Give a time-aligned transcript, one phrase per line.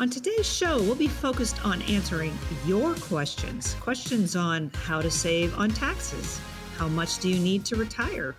[0.00, 2.32] On today's show, we'll be focused on answering
[2.64, 6.40] your questions questions on how to save on taxes,
[6.76, 8.36] how much do you need to retire,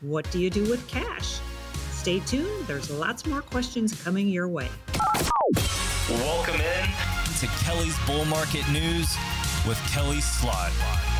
[0.00, 1.38] what do you do with cash.
[1.90, 4.70] Stay tuned, there's lots more questions coming your way.
[6.08, 6.88] Welcome in
[7.40, 9.14] to Kelly's Bull Market News
[9.68, 11.11] with Kelly Slaught.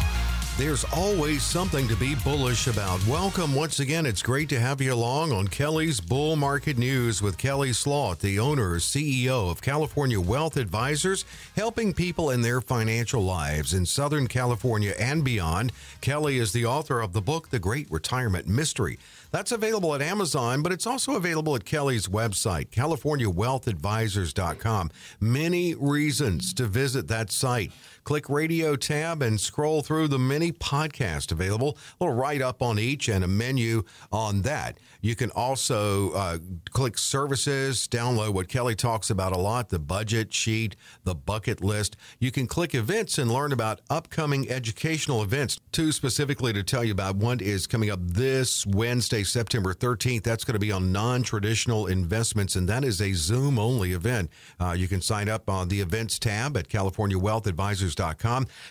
[0.59, 3.05] There's always something to be bullish about.
[3.07, 4.05] Welcome once again.
[4.05, 8.39] It's great to have you along on Kelly's Bull Market News with Kelly Slaught, the
[8.39, 11.25] owner CEO of California Wealth Advisors,
[11.57, 15.73] helping people in their financial lives in Southern California and beyond.
[16.03, 18.99] Kelly is the author of the book, The Great Retirement Mystery.
[19.31, 24.91] That's available at Amazon, but it's also available at Kelly's website, CaliforniaWealthAdvisors.com.
[25.19, 27.73] Many reasons to visit that site.
[28.05, 31.79] Click radio tab and scroll through the many podcasts available.
[32.01, 34.79] A little write up on each and a menu on that.
[35.01, 36.39] You can also uh,
[36.71, 41.97] click services, download what Kelly talks about a lot the budget sheet, the bucket list.
[42.19, 45.61] You can click events and learn about upcoming educational events.
[45.71, 47.17] Two specifically to tell you about.
[47.17, 50.23] One is coming up this Wednesday, September 13th.
[50.23, 54.31] That's going to be on non traditional investments, and that is a Zoom only event.
[54.61, 56.69] Uh, you can sign up on the events tab at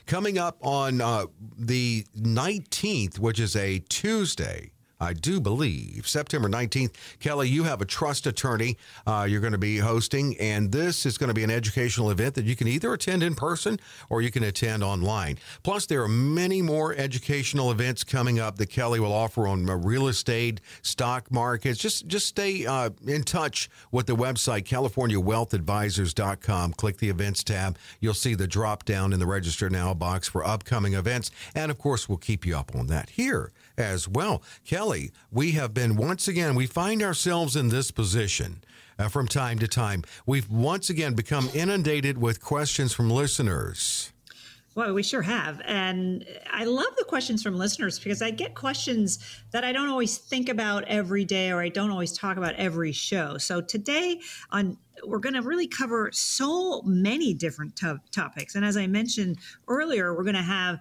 [0.06, 1.26] Coming up on uh,
[1.58, 4.72] the 19th, which is a Tuesday,
[5.02, 6.08] I do believe.
[6.08, 6.92] September 19th.
[7.20, 11.18] Kelly, you have a trust attorney uh, you're going to be hosting, and this is
[11.18, 13.80] going to be an educational event that you can either attend in person
[14.10, 15.40] or you can attend online.
[15.64, 19.76] Plus, there are many more educational events coming up that Kelly will offer on uh,
[19.76, 21.80] real estate, stock markets.
[21.80, 26.74] Just, just stay uh, in touch with the website, CaliforniaWealthAdvisors.com.
[26.74, 27.78] Click the events tab.
[28.00, 31.32] You'll see the drop down in the register now box for upcoming events.
[31.56, 34.42] And of course, we'll keep you up on that here as well.
[34.66, 38.64] Kelly, we have been once again, we find ourselves in this position
[38.98, 40.04] uh, from time to time.
[40.26, 44.12] We've once again become inundated with questions from listeners.
[44.74, 45.62] Well, we sure have.
[45.66, 49.20] And I love the questions from listeners because I get questions
[49.52, 52.94] that I don't always think about every day or I don't always talk about every
[52.94, 53.38] show.
[53.38, 58.56] So today on we're going to really cover so many different to- topics.
[58.56, 60.80] And as I mentioned earlier, we're going to have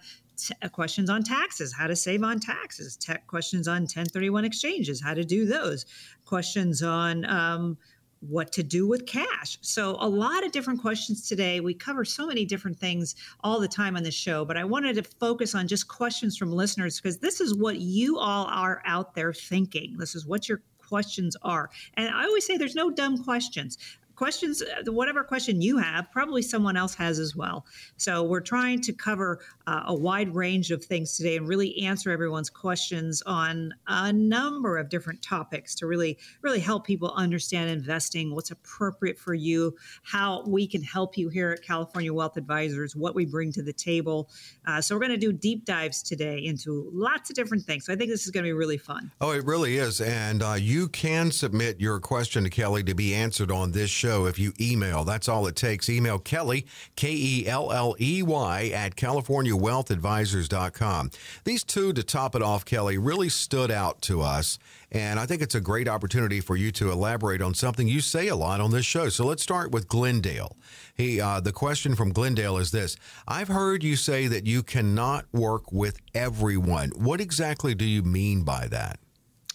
[0.49, 5.15] t- questions on taxes, how to save on taxes, tech questions on 1031 exchanges, how
[5.15, 5.87] to do those,
[6.25, 7.79] questions on um,
[8.21, 9.59] what to do with cash.
[9.63, 11.61] So, a lot of different questions today.
[11.61, 14.97] We cover so many different things all the time on the show, but I wanted
[14.97, 19.15] to focus on just questions from listeners because this is what you all are out
[19.15, 19.97] there thinking.
[19.99, 21.71] This is what your questions are.
[21.95, 23.79] And I always say there's no dumb questions
[24.21, 27.65] questions, uh, whatever question you have, probably someone else has as well.
[27.97, 32.11] So we're trying to cover uh, a wide range of things today and really answer
[32.11, 38.35] everyone's questions on a number of different topics to really, really help people understand investing,
[38.35, 43.15] what's appropriate for you, how we can help you here at California Wealth Advisors, what
[43.15, 44.29] we bring to the table.
[44.67, 47.87] Uh, so we're going to do deep dives today into lots of different things.
[47.87, 49.11] So I think this is going to be really fun.
[49.23, 50.03] Oh, it really is.
[50.03, 54.10] And uh, you can submit your question to Kelly to be answered on this show
[54.11, 55.05] show if you email.
[55.05, 55.89] That's all it takes.
[55.89, 56.67] Email Kelly,
[56.97, 61.11] K E L L E Y, at CaliforniaWealthAdvisors.com.
[61.45, 64.59] These two, to top it off, Kelly, really stood out to us.
[64.93, 68.27] And I think it's a great opportunity for you to elaborate on something you say
[68.27, 69.09] a lot on this show.
[69.09, 70.57] So let's start with Glendale.
[70.97, 72.97] He, uh, the question from Glendale is this
[73.29, 76.91] I've heard you say that you cannot work with everyone.
[76.97, 78.99] What exactly do you mean by that?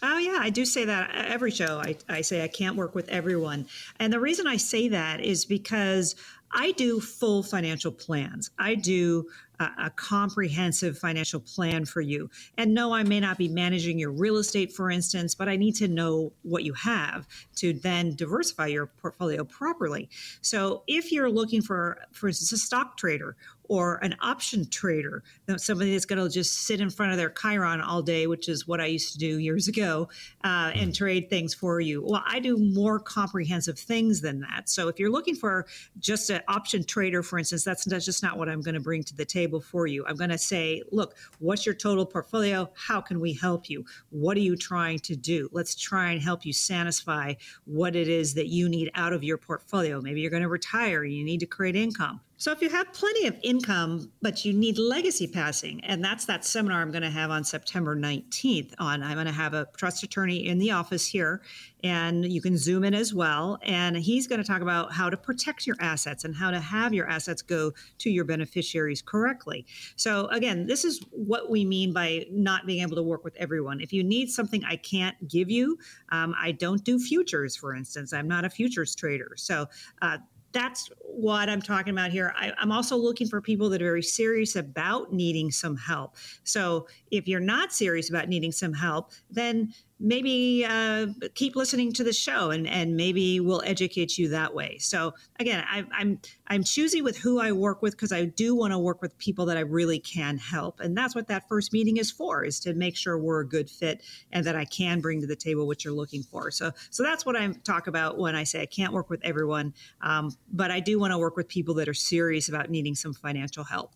[0.07, 1.79] Oh, yeah, I do say that every show.
[1.79, 3.65] I, I say I can't work with everyone.
[3.99, 6.15] And the reason I say that is because
[6.51, 8.51] I do full financial plans.
[8.59, 9.27] I do
[9.59, 12.29] a, a, comprehensive financial plan for you.
[12.57, 15.75] And no, I may not be managing your real estate, for instance, but I need
[15.75, 17.27] to know what you have
[17.57, 20.09] to then diversify your portfolio properly.
[20.41, 23.35] So if you're looking for, for instance, a stock trader
[23.69, 25.23] or an option trader,
[25.57, 28.67] somebody that's going to just sit in front of their Chiron all day, which is
[28.67, 30.09] what I used to do years ago,
[30.43, 30.95] uh, and mm.
[30.95, 32.03] trade things for you.
[32.03, 34.69] Well, I do more comprehensive things than that.
[34.69, 35.65] So if you're looking for
[35.99, 39.03] just an option trader, for instance, that's, that's just not what I'm going to bring
[39.03, 40.05] to the table for you.
[40.07, 42.69] I'm going to say, look, what's your total portfolio?
[42.75, 43.85] How can we help you?
[44.09, 45.49] What are you trying to do?
[45.51, 47.33] Let's try and help you satisfy
[47.65, 50.01] what it is that you need out of your portfolio.
[50.01, 52.21] Maybe you're going to retire, you need to create income.
[52.37, 56.43] So if you have plenty of income, but you need legacy passing, and that's that
[56.43, 60.03] seminar I'm going to have on September 19th on, I'm going to have a trust
[60.03, 61.41] attorney in the office here
[61.85, 63.59] and you can zoom in as well.
[63.61, 66.93] And he's going to talk about how to protect your assets and how to have
[66.95, 69.67] your assets go to your beneficiaries correctly.
[69.95, 73.81] So again, this is what we mean by not being able to work with everyone.
[73.81, 75.77] If you need something I can't give you,
[76.09, 78.13] um, I don't do futures, for instance.
[78.13, 79.33] I'm not a futures trader.
[79.37, 79.67] So
[80.01, 80.17] uh,
[80.55, 82.33] that's what I'm talking about here.
[82.37, 86.15] I, am also looking for people that are very serious about needing some help.
[86.45, 92.03] So if you're not serious about needing some help, then maybe uh, keep listening to
[92.03, 94.77] the show and, and maybe we'll educate you that way.
[94.77, 98.55] So again, I, am I'm, I'm choosy with who I work with because I do
[98.55, 101.71] want to work with people that I really can help, and that's what that first
[101.73, 104.99] meeting is for: is to make sure we're a good fit and that I can
[104.99, 106.51] bring to the table what you're looking for.
[106.51, 109.73] So so that's what I talk about when I say I can't work with everyone,
[110.01, 113.13] um, but I do want to work with people that are serious about needing some
[113.13, 113.93] financial help.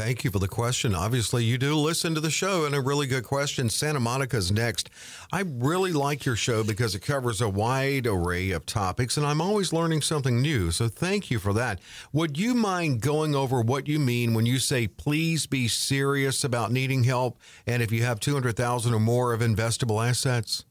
[0.00, 0.94] Thank you for the question.
[0.94, 3.68] Obviously, you do listen to the show, and a really good question.
[3.68, 4.88] Santa Monica's next.
[5.30, 9.42] I really like your show because it covers a wide array of topics, and I'm
[9.42, 10.70] always learning something new.
[10.70, 11.80] So, thank you for that.
[12.14, 16.72] Would you mind going over what you mean when you say, please be serious about
[16.72, 20.64] needing help, and if you have 200,000 or more of investable assets?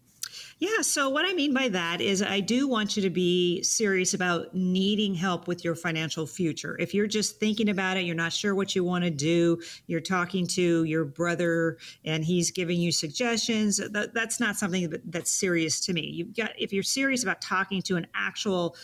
[0.59, 0.81] Yeah.
[0.81, 4.53] So, what I mean by that is, I do want you to be serious about
[4.53, 6.75] needing help with your financial future.
[6.79, 10.01] If you're just thinking about it, you're not sure what you want to do, you're
[10.01, 15.79] talking to your brother and he's giving you suggestions, that, that's not something that's serious
[15.85, 16.01] to me.
[16.01, 18.75] You've got, if you're serious about talking to an actual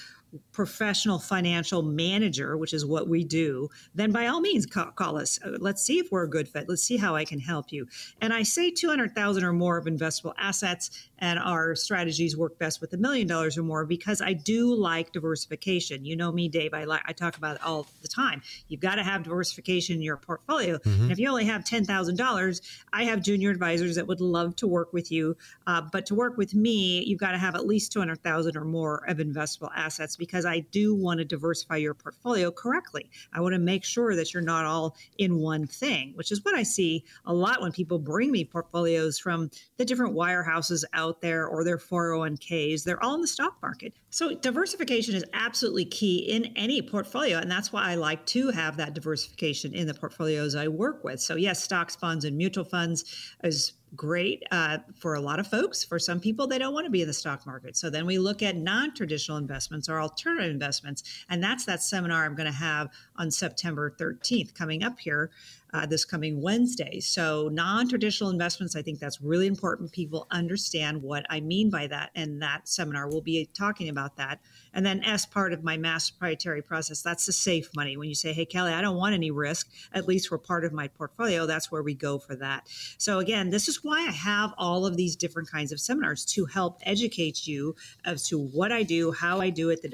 [0.51, 5.39] professional financial manager, which is what we do, then by all means call, call, us.
[5.44, 6.68] Uh, let's see if we're a good fit.
[6.68, 7.88] Let's see how I can help you.
[8.22, 12.94] And I say 200,000 or more of investable assets and our strategies work best with
[12.94, 16.06] a million dollars or more because I do like diversification.
[16.06, 16.73] You know me, Dave.
[16.73, 18.41] I like I talk about it all the time.
[18.67, 20.77] You've got to have diversification in your portfolio.
[20.77, 21.03] Mm-hmm.
[21.03, 24.56] And if you only have ten thousand dollars, I have junior advisors that would love
[24.57, 25.38] to work with you.
[25.67, 28.57] Uh, but to work with me, you've got to have at least two hundred thousand
[28.57, 33.09] or more of investable assets because I do want to diversify your portfolio correctly.
[33.33, 36.56] I want to make sure that you're not all in one thing, which is what
[36.56, 41.47] I see a lot when people bring me portfolios from the different wirehouses out there
[41.47, 42.83] or their 401ks.
[42.83, 43.93] They're all in the stock market.
[44.09, 47.39] So diversification is absolutely key in any portfolio.
[47.39, 51.19] And that's why I like to have that diversification in the portfolios I work with.
[51.21, 53.05] So, yes, stocks, bonds, and mutual funds
[53.43, 55.83] is great uh, for a lot of folks.
[55.83, 57.77] For some people, they don't want to be in the stock market.
[57.77, 61.03] So then we look at non traditional investments or alternative investments.
[61.29, 65.31] And that's that seminar I'm going to have on September 13th coming up here
[65.75, 67.01] uh, this coming Wednesday.
[67.01, 69.92] So, non traditional investments, I think that's really important.
[69.92, 72.12] People understand what I mean by that.
[72.16, 74.39] And that seminar will be talking about that.
[74.74, 77.98] And then, as part of my MAS proprietary process, that's the safe money.
[77.98, 80.72] When you say, hey, Kelly, I don't want any risk, at least for part of
[80.72, 82.69] my portfolio, that's where we go for that.
[82.98, 86.45] So, again, this is why I have all of these different kinds of seminars to
[86.45, 87.75] help educate you
[88.06, 89.89] as to what I do, how I do it, the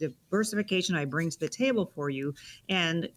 [0.00, 2.34] diversification I bring to the table for you,
[2.68, 3.08] and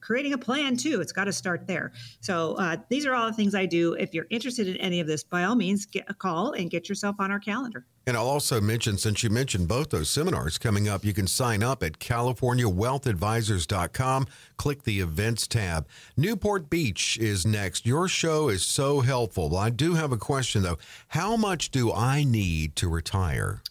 [0.00, 1.00] creating a plan too.
[1.00, 1.92] It's got to start there.
[2.20, 3.94] So uh, these are all the things I do.
[3.94, 6.88] If you're interested in any of this, by all means, get a call and get
[6.88, 7.84] yourself on our calendar.
[8.06, 11.62] And I'll also mention, since you mentioned both those seminars coming up, you can sign
[11.62, 14.26] up at CaliforniaWealthAdvisors.com.
[14.56, 15.86] Click the events tab.
[16.16, 17.86] Newport Beach is next.
[17.86, 19.56] Your show is so helpful.
[19.56, 20.78] I do have a question though.
[21.08, 23.62] How much do I need to retire?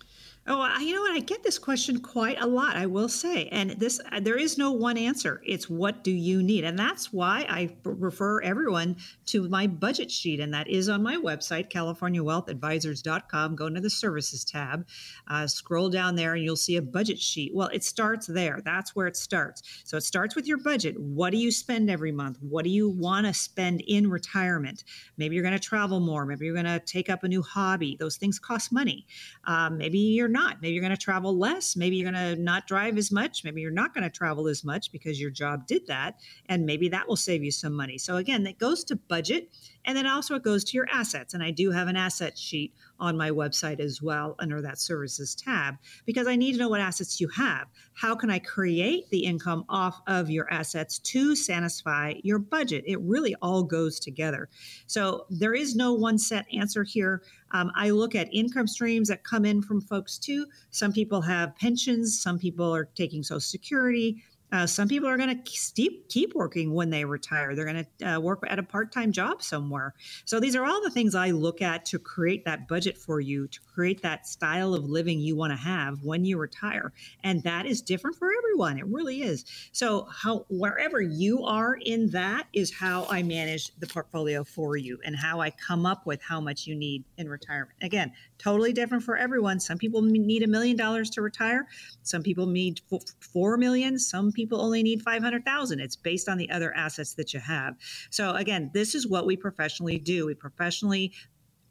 [0.52, 1.12] Oh, I, you know what?
[1.12, 2.76] I get this question quite a lot.
[2.76, 5.44] I will say, and this uh, there is no one answer.
[5.46, 8.98] It's what do you need, and that's why I refer everyone
[9.28, 13.56] to my budget sheet, and that is on my website, CaliforniaWealthAdvisors.com.
[13.56, 14.88] Go into the Services tab,
[15.28, 17.54] uh, scroll down there, and you'll see a budget sheet.
[17.54, 18.60] Well, it starts there.
[18.66, 19.62] That's where it starts.
[19.84, 21.00] So it starts with your budget.
[21.00, 22.40] What do you spend every month?
[22.42, 24.84] What do you want to spend in retirement?
[25.16, 26.26] Maybe you're going to travel more.
[26.26, 27.98] Maybe you're going to take up a new hobby.
[28.00, 29.06] Those things cost money.
[29.44, 30.62] Um, maybe you're not not.
[30.62, 31.76] Maybe you're going to travel less.
[31.76, 33.44] Maybe you're going to not drive as much.
[33.44, 36.20] Maybe you're not going to travel as much because your job did that.
[36.48, 37.98] And maybe that will save you some money.
[37.98, 39.50] So, again, that goes to budget.
[39.86, 41.34] And then also it goes to your assets.
[41.34, 45.36] And I do have an asset sheet on my website as well under that services
[45.36, 45.76] tab
[46.06, 47.68] because I need to know what assets you have.
[47.94, 52.84] How can I create the income off of your assets to satisfy your budget?
[52.88, 54.50] It really all goes together.
[54.88, 57.22] So there is no one set answer here.
[57.52, 60.46] Um, I look at income streams that come in from folks too.
[60.70, 64.24] Some people have pensions, some people are taking Social Security.
[64.52, 67.56] Uh, some people are going to keep keep working when they retire.
[67.56, 69.94] They're going to uh, work at a part time job somewhere.
[70.26, 73.48] So these are all the things I look at to create that budget for you,
[73.48, 77.66] to create that style of living you want to have when you retire, and that
[77.66, 78.78] is different for everyone.
[78.78, 79.46] It really is.
[79.72, 85.00] So how wherever you are in that is how I manage the portfolio for you,
[85.06, 87.78] and how I come up with how much you need in retirement.
[87.82, 89.60] Again, totally different for everyone.
[89.60, 91.68] Some people need a million dollars to retire.
[92.04, 92.82] Some people need
[93.20, 94.00] four million.
[94.00, 95.82] Some people only need 500,000.
[95.82, 97.76] It's based on the other assets that you have.
[98.10, 100.28] So again, this is what we professionally do.
[100.28, 101.12] We professionally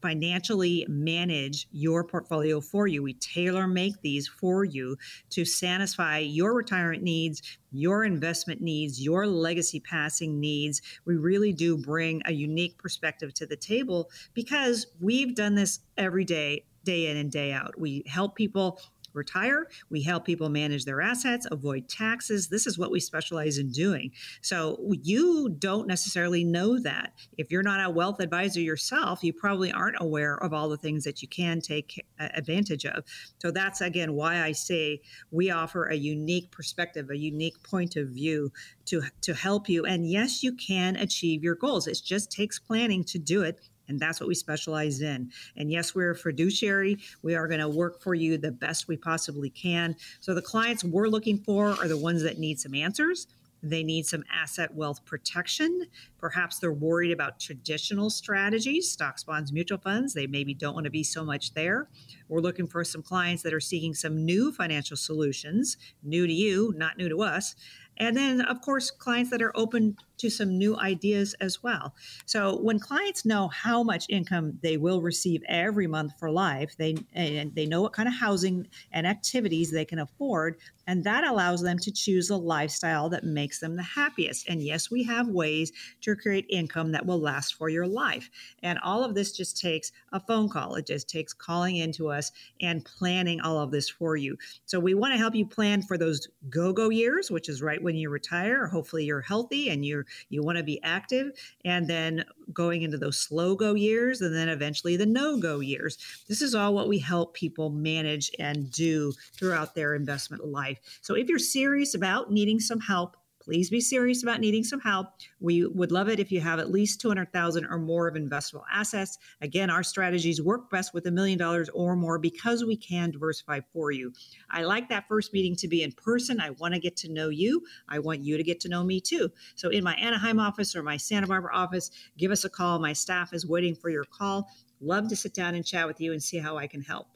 [0.02, 3.02] financially manage your portfolio for you.
[3.02, 4.98] We tailor make these for you
[5.30, 7.40] to satisfy your retirement needs,
[7.72, 10.82] your investment needs, your legacy passing needs.
[11.06, 16.26] We really do bring a unique perspective to the table because we've done this every
[16.26, 17.78] day, day in and day out.
[17.78, 18.78] We help people
[19.18, 19.66] retire.
[19.90, 22.48] We help people manage their assets, avoid taxes.
[22.48, 24.12] This is what we specialize in doing.
[24.40, 27.12] So you don't necessarily know that.
[27.36, 31.04] If you're not a wealth advisor yourself, you probably aren't aware of all the things
[31.04, 33.04] that you can take uh, advantage of.
[33.38, 38.08] So that's again why I say we offer a unique perspective, a unique point of
[38.08, 38.52] view
[38.86, 39.84] to to help you.
[39.84, 41.86] And yes, you can achieve your goals.
[41.86, 45.30] It just takes planning to do it and that's what we specialize in.
[45.56, 46.98] And yes, we're a fiduciary.
[47.22, 49.96] We are going to work for you the best we possibly can.
[50.20, 53.26] So the clients we're looking for are the ones that need some answers.
[53.62, 55.86] They need some asset wealth protection.
[56.18, 60.14] Perhaps they're worried about traditional strategies, stocks, bonds, mutual funds.
[60.14, 61.88] They maybe don't want to be so much there.
[62.28, 66.72] We're looking for some clients that are seeking some new financial solutions, new to you,
[66.76, 67.56] not new to us.
[67.96, 71.94] And then, of course, clients that are open to some new ideas as well.
[72.26, 76.96] So when clients know how much income they will receive every month for life, they
[77.14, 80.56] and they know what kind of housing and activities they can afford,
[80.86, 84.48] and that allows them to choose a lifestyle that makes them the happiest.
[84.48, 88.30] And yes, we have ways to create income that will last for your life.
[88.62, 90.76] And all of this just takes a phone call.
[90.76, 94.36] It just takes calling into us and planning all of this for you.
[94.64, 97.96] So we want to help you plan for those go-go years, which is right when
[97.96, 98.66] you retire.
[98.66, 101.32] Hopefully you're healthy and you're you want to be active,
[101.64, 105.98] and then going into those slow go years, and then eventually the no go years.
[106.28, 110.78] This is all what we help people manage and do throughout their investment life.
[111.02, 113.16] So if you're serious about needing some help,
[113.48, 115.06] please be serious about needing some help.
[115.40, 119.16] We would love it if you have at least 200,000 or more of investable assets.
[119.40, 123.60] Again, our strategies work best with a million dollars or more because we can diversify
[123.72, 124.12] for you.
[124.50, 126.42] I like that first meeting to be in person.
[126.42, 127.64] I want to get to know you.
[127.88, 129.30] I want you to get to know me too.
[129.54, 132.78] So in my Anaheim office or my Santa Barbara office, give us a call.
[132.78, 134.50] My staff is waiting for your call.
[134.82, 137.06] Love to sit down and chat with you and see how I can help.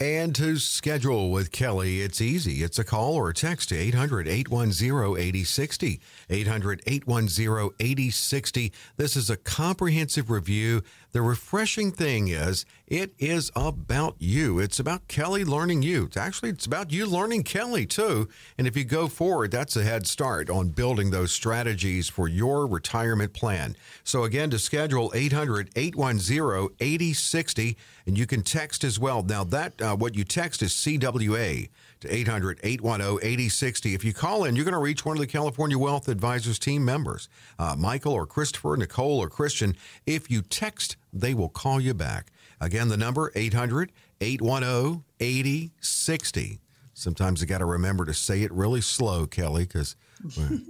[0.00, 2.62] And to schedule with Kelly, it's easy.
[2.62, 6.00] It's a call or a text to 800 810 8060.
[6.30, 8.72] 800 810 8060.
[8.96, 10.82] This is a comprehensive review.
[11.12, 14.60] The refreshing thing is, it is about you.
[14.60, 16.04] It's about Kelly learning you.
[16.04, 18.28] It's actually, it's about you learning Kelly too.
[18.56, 22.64] And if you go forward, that's a head start on building those strategies for your
[22.64, 23.74] retirement plan.
[24.04, 27.76] So again, to schedule 800 810 8060,
[28.06, 29.24] and you can text as well.
[29.24, 31.68] Now, that uh, what you text is CWA
[32.00, 33.94] to 800 810 8060.
[33.94, 36.84] If you call in, you're going to reach one of the California Wealth Advisors team
[36.84, 37.28] members,
[37.58, 39.76] uh, Michael or Christopher, Nicole or Christian.
[40.06, 42.32] If you text, they will call you back.
[42.60, 46.60] Again, the number 800 810 8060.
[46.92, 49.96] Sometimes I got to remember to say it really slow, Kelly, because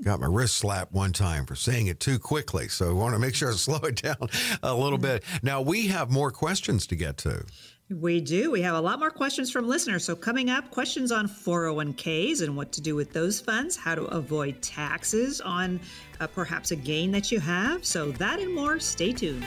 [0.05, 2.69] got my wrist slapped one time for saying it too quickly.
[2.69, 4.29] So I want to make sure I slow it down
[4.63, 5.25] a little bit.
[5.43, 7.45] Now, we have more questions to get to.
[7.91, 8.53] We do.
[8.53, 10.05] We have a lot more questions from listeners.
[10.05, 14.05] So, coming up, questions on 401ks and what to do with those funds, how to
[14.05, 15.81] avoid taxes on
[16.21, 17.85] uh, perhaps a gain that you have.
[17.85, 18.79] So, that and more.
[18.79, 19.45] Stay tuned.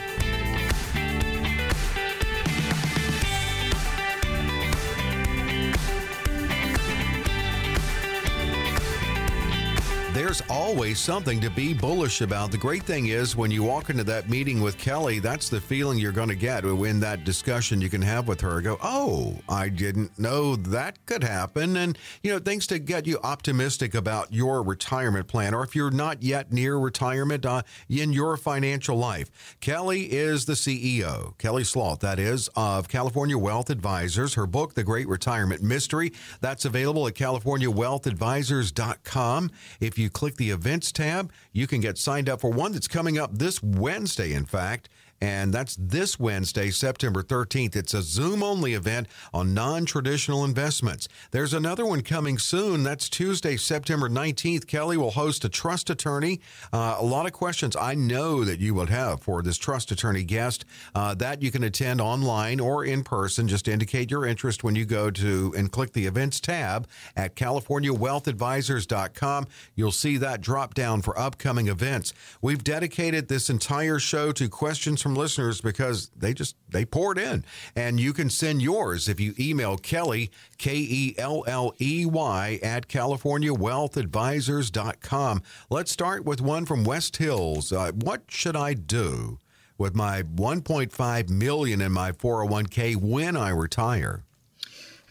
[10.14, 12.52] There's always something to be bullish about.
[12.52, 15.98] The great thing is when you walk into that meeting with Kelly, that's the feeling
[15.98, 18.62] you're going to get in that discussion you can have with her.
[18.62, 21.78] Go, oh, I didn't know that could happen.
[21.78, 25.90] And, you know, things to get you optimistic about your retirement plan, or if you're
[25.90, 29.58] not yet near retirement uh, in your financial life.
[29.62, 34.36] Kelly is the CEO, Kelly Slaught, that is, of California Wealth Advisors.
[34.36, 39.50] Her book, The Great Retirement Mystery, that's available at californiawealthadvisors.com.
[39.80, 42.88] If you you click the events tab, you can get signed up for one that's
[42.88, 44.90] coming up this Wednesday, in fact
[45.24, 47.78] and that's this Wednesday, September 13th.
[47.78, 51.08] It's a Zoom only event on non traditional investments.
[51.32, 52.84] There's another one coming soon.
[52.84, 54.68] That's Tuesday, September 19th.
[54.68, 56.42] Kelly will host a trust attorney.
[56.74, 60.26] Uh, a lot of questions I know that you would have for this trust attorney
[60.26, 63.48] guest uh, that you can attend online or in person.
[63.48, 69.48] Just indicate your interest when you go to and click the events tab at CaliforniaWealthAdvisors.com.
[69.74, 72.14] You'll see that drop down for upcoming events.
[72.42, 77.44] We've dedicated this entire show to questions from listeners because they just they poured in.
[77.76, 86.42] And you can send yours if you email kelly k-e-l-l-e-y at californiawealthadvisors.com let's start with
[86.42, 87.72] one from west hills.
[87.72, 89.38] Uh, what should i do
[89.78, 94.24] with my 1.5 million in my 401k when I retire?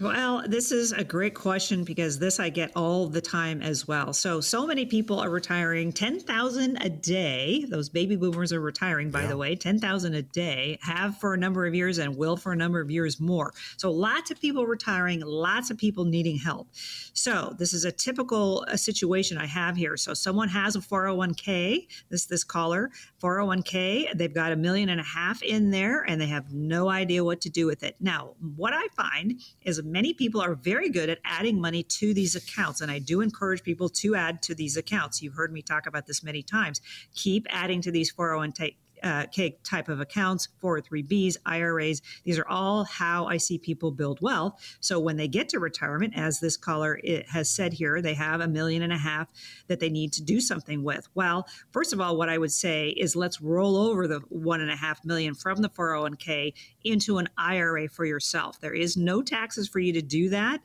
[0.03, 4.13] Well, this is a great question because this I get all the time as well.
[4.13, 7.65] So, so many people are retiring 10,000 a day.
[7.69, 9.29] Those baby boomers are retiring, by yeah.
[9.29, 12.57] the way, 10,000 a day, have for a number of years and will for a
[12.57, 13.53] number of years more.
[13.77, 16.67] So, lots of people retiring, lots of people needing help.
[17.13, 19.97] So, this is a typical uh, situation I have here.
[19.97, 22.91] So, someone has a 401k, this this caller,
[23.23, 27.23] 401k, they've got a million and a half in there and they have no idea
[27.23, 27.95] what to do with it.
[28.01, 32.35] Now, what I find is many people are very good at adding money to these
[32.35, 32.81] accounts.
[32.81, 35.21] And I do encourage people to add to these accounts.
[35.21, 36.81] You've heard me talk about this many times.
[37.15, 38.53] Keep adding to these 401
[39.03, 42.03] uh, K type of accounts, 403Bs, IRAs.
[42.25, 44.77] These are all how I see people build wealth.
[44.81, 48.49] So when they get to retirement, as this caller has said here, they have a
[48.49, 49.29] million and a half
[49.69, 51.09] that they need to do something with.
[51.15, 54.71] Well, first of all, what I would say is let's roll over the one and
[54.71, 56.55] a half million from the 401k
[56.85, 58.61] into an IRA for yourself.
[58.61, 60.61] There is no taxes for you to do that.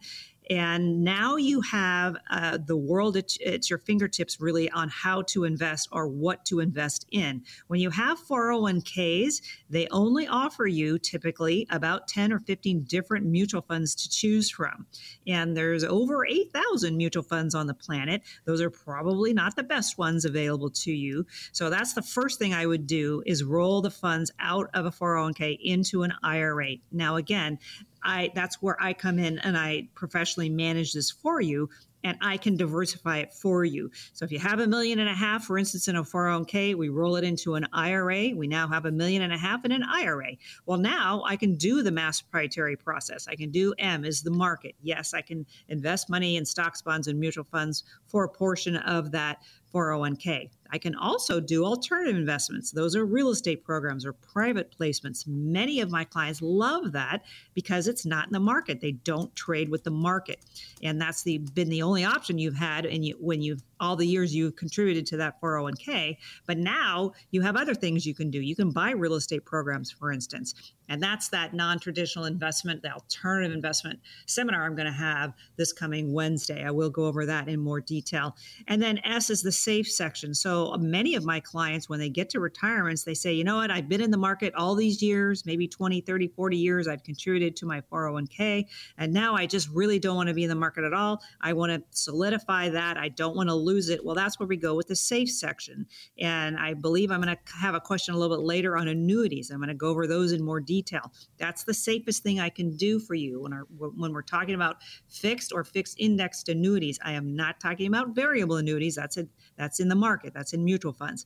[0.50, 5.44] And now you have uh, the world at, at, your fingertips really on how to
[5.44, 7.44] invest or what to invest in.
[7.68, 13.62] When you have 401ks, they only offer you typically about 10 or 15 different mutual
[13.62, 14.86] funds to choose from.
[15.26, 18.22] And there's over 8,000 mutual funds on the planet.
[18.46, 21.26] Those are probably not the best ones available to you.
[21.52, 24.92] So that's the first thing I would do is roll the funds out of a
[24.92, 26.76] 401k into an IRA.
[26.92, 27.60] Now, again,
[28.04, 31.70] I that's where I come in and I professionally manage this for you
[32.04, 33.92] and I can diversify it for you.
[34.14, 36.90] So if you have a million and a half, for instance, in a 401k, we
[36.90, 38.30] roll it into an IRA.
[38.36, 40.34] We now have a million and a half in an IRA.
[40.66, 43.28] Well, now I can do the MAS proprietary process.
[43.28, 44.76] I can do M is the market.
[44.82, 49.12] Yes, I can invest money in stocks, bonds, and mutual funds for a portion of
[49.12, 49.40] that
[49.74, 50.50] 401k.
[50.72, 52.72] I can also do alternative investments.
[52.72, 55.28] Those are real estate programs or private placements.
[55.28, 58.82] Many of my clients love that because it's not in the market.
[58.82, 60.40] They don't trade with the market.
[60.82, 64.08] And that's the been the only option you've had and you, when you've all the
[64.08, 66.18] years you've contributed to that 401k.
[66.46, 68.42] But now you have other things you can do.
[68.42, 70.54] You can buy real estate programs, for instance.
[70.90, 75.74] And that's that non traditional investment, the alternative investment seminar I'm going to have this
[75.74, 76.64] coming Wednesday.
[76.64, 78.36] I will go over that in more detail.
[78.68, 80.34] And then S is the safe section.
[80.34, 83.58] So Uh, many of my clients, when they get to retirements, they say, you know
[83.58, 86.88] what, I've been in the market all these years, maybe 20, 30, 40 years.
[86.88, 88.66] I've contributed to my 401k.
[88.98, 91.22] And now I just really don't want to be in the market at all.
[91.42, 92.98] I want to solidify that.
[92.98, 94.04] I don't want to lose it.
[94.04, 95.86] Well, that's where we go with the safe section.
[96.20, 99.52] And I believe I'm going to have a question a little bit later on annuities.
[99.52, 101.12] I'm going to go over those in more detail.
[101.38, 104.78] That's the safest thing I can do for you when, our, when we're talking about
[105.08, 107.00] fixed or fixed indexed annuities.
[107.04, 108.96] I am not talking about variable annuities.
[108.96, 110.34] That's a, that's in the market.
[110.34, 111.26] That's in mutual funds.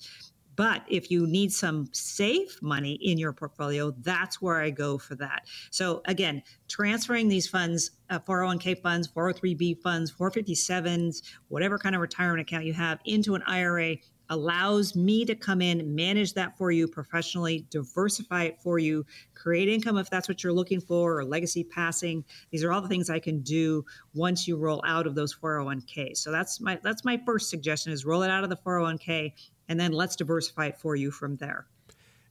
[0.56, 5.16] But if you need some safe money in your portfolio, that's where I go for
[5.16, 5.48] that.
[5.70, 12.42] So again, transferring these funds, uh, 401k funds, 403b funds, 457s, whatever kind of retirement
[12.42, 13.98] account you have, into an IRA
[14.32, 19.70] allows me to come in, manage that for you professionally, diversify it for you, create
[19.70, 22.24] income if that's what you're looking for, or legacy passing.
[22.50, 26.18] These are all the things I can do once you roll out of those 401k.
[26.18, 29.34] So that's my that's my first suggestion is roll it out of the 401k
[29.70, 31.68] and then let's diversify it for you from there.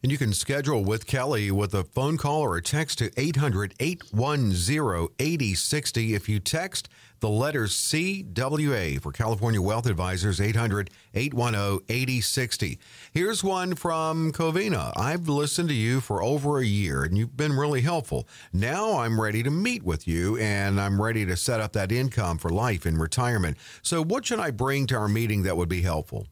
[0.02, 3.74] And you can schedule with Kelly with a phone call or a text to 800
[3.78, 6.14] 810 8060.
[6.14, 6.88] If you text
[7.20, 12.78] the letters CWA for California Wealth Advisors, 800 810 8060.
[13.12, 14.92] Here's one from Covina.
[14.96, 18.26] I've listened to you for over a year and you've been really helpful.
[18.54, 22.38] Now I'm ready to meet with you and I'm ready to set up that income
[22.38, 23.58] for life in retirement.
[23.82, 26.26] So, what should I bring to our meeting that would be helpful?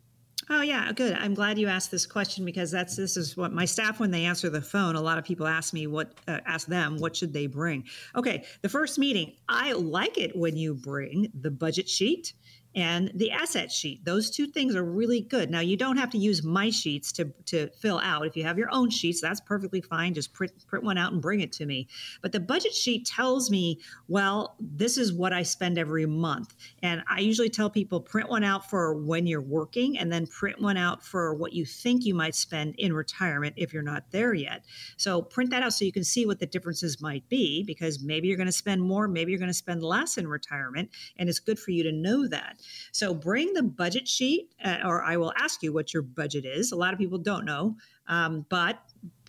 [0.50, 1.12] Oh yeah, good.
[1.14, 4.24] I'm glad you asked this question because that's this is what my staff when they
[4.24, 4.96] answer the phone.
[4.96, 7.84] A lot of people ask me what uh, ask them what should they bring.
[8.16, 9.34] Okay, the first meeting.
[9.48, 12.32] I like it when you bring the budget sheet
[12.78, 14.04] and the asset sheet.
[14.04, 15.50] Those two things are really good.
[15.50, 18.24] Now, you don't have to use my sheets to, to fill out.
[18.24, 20.14] If you have your own sheets, that's perfectly fine.
[20.14, 21.88] Just print, print one out and bring it to me.
[22.22, 26.54] But the budget sheet tells me, well, this is what I spend every month.
[26.80, 30.62] And I usually tell people print one out for when you're working and then print
[30.62, 34.34] one out for what you think you might spend in retirement if you're not there
[34.34, 34.64] yet.
[34.96, 38.28] So print that out so you can see what the differences might be because maybe
[38.28, 40.90] you're going to spend more, maybe you're going to spend less in retirement.
[41.16, 42.60] And it's good for you to know that.
[42.92, 46.72] So bring the budget sheet, uh, or I will ask you what your budget is.
[46.72, 47.76] A lot of people don't know,
[48.06, 48.78] um, but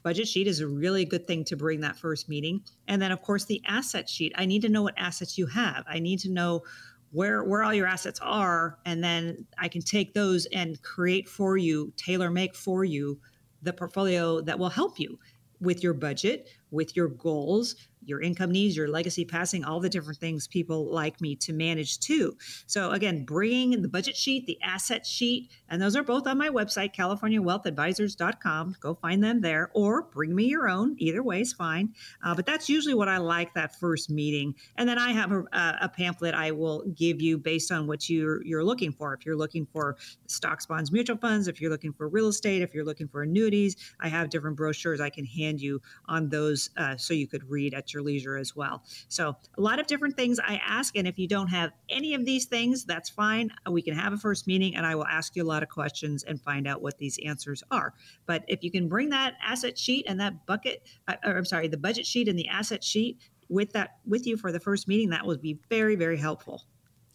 [0.03, 2.61] budget sheet is a really good thing to bring that first meeting.
[2.87, 4.33] And then, of course, the asset sheet.
[4.35, 5.83] I need to know what assets you have.
[5.87, 6.63] I need to know
[7.11, 11.57] where where all your assets are, and then I can take those and create for
[11.57, 13.19] you, tailor make for you
[13.61, 15.19] the portfolio that will help you
[15.59, 17.75] with your budget, with your goals,
[18.09, 21.99] your income needs, your legacy passing, all the different things people like me to manage
[21.99, 22.35] too.
[22.65, 26.49] So, again, bringing the budget sheet, the asset sheet, and those are both on my
[26.49, 28.75] website, CaliforniaWealthAdvisors.com.
[28.79, 30.95] Go find them there or bring me your own.
[30.97, 31.93] Either way is fine.
[32.23, 34.55] Uh, but that's usually what I like that first meeting.
[34.75, 35.45] And then I have a,
[35.81, 39.13] a pamphlet I will give you based on what you're, you're looking for.
[39.13, 42.73] If you're looking for stocks, bonds, mutual funds, if you're looking for real estate, if
[42.73, 46.97] you're looking for annuities, I have different brochures I can hand you on those uh,
[46.97, 48.83] so you could read at your leisure as well.
[49.07, 50.95] So, a lot of different things I ask.
[50.95, 53.51] And if you don't have any of these things, that's fine.
[53.69, 56.23] We can have a first meeting and I will ask you a lot of questions
[56.23, 57.93] and find out what these answers are.
[58.25, 61.67] But if you can bring that asset sheet and that bucket, uh, or I'm sorry,
[61.67, 65.09] the budget sheet and the asset sheet with that with you for the first meeting,
[65.09, 66.63] that would be very, very helpful.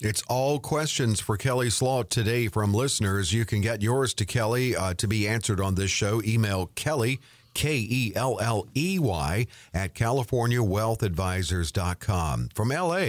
[0.00, 3.32] It's all questions for Kelly Slaught today from listeners.
[3.32, 6.20] You can get yours to Kelly uh, to be answered on this show.
[6.22, 7.20] Email Kelly,
[7.54, 12.48] K E L L E Y, at CaliforniaWealthAdvisors.com.
[12.54, 13.06] From LA,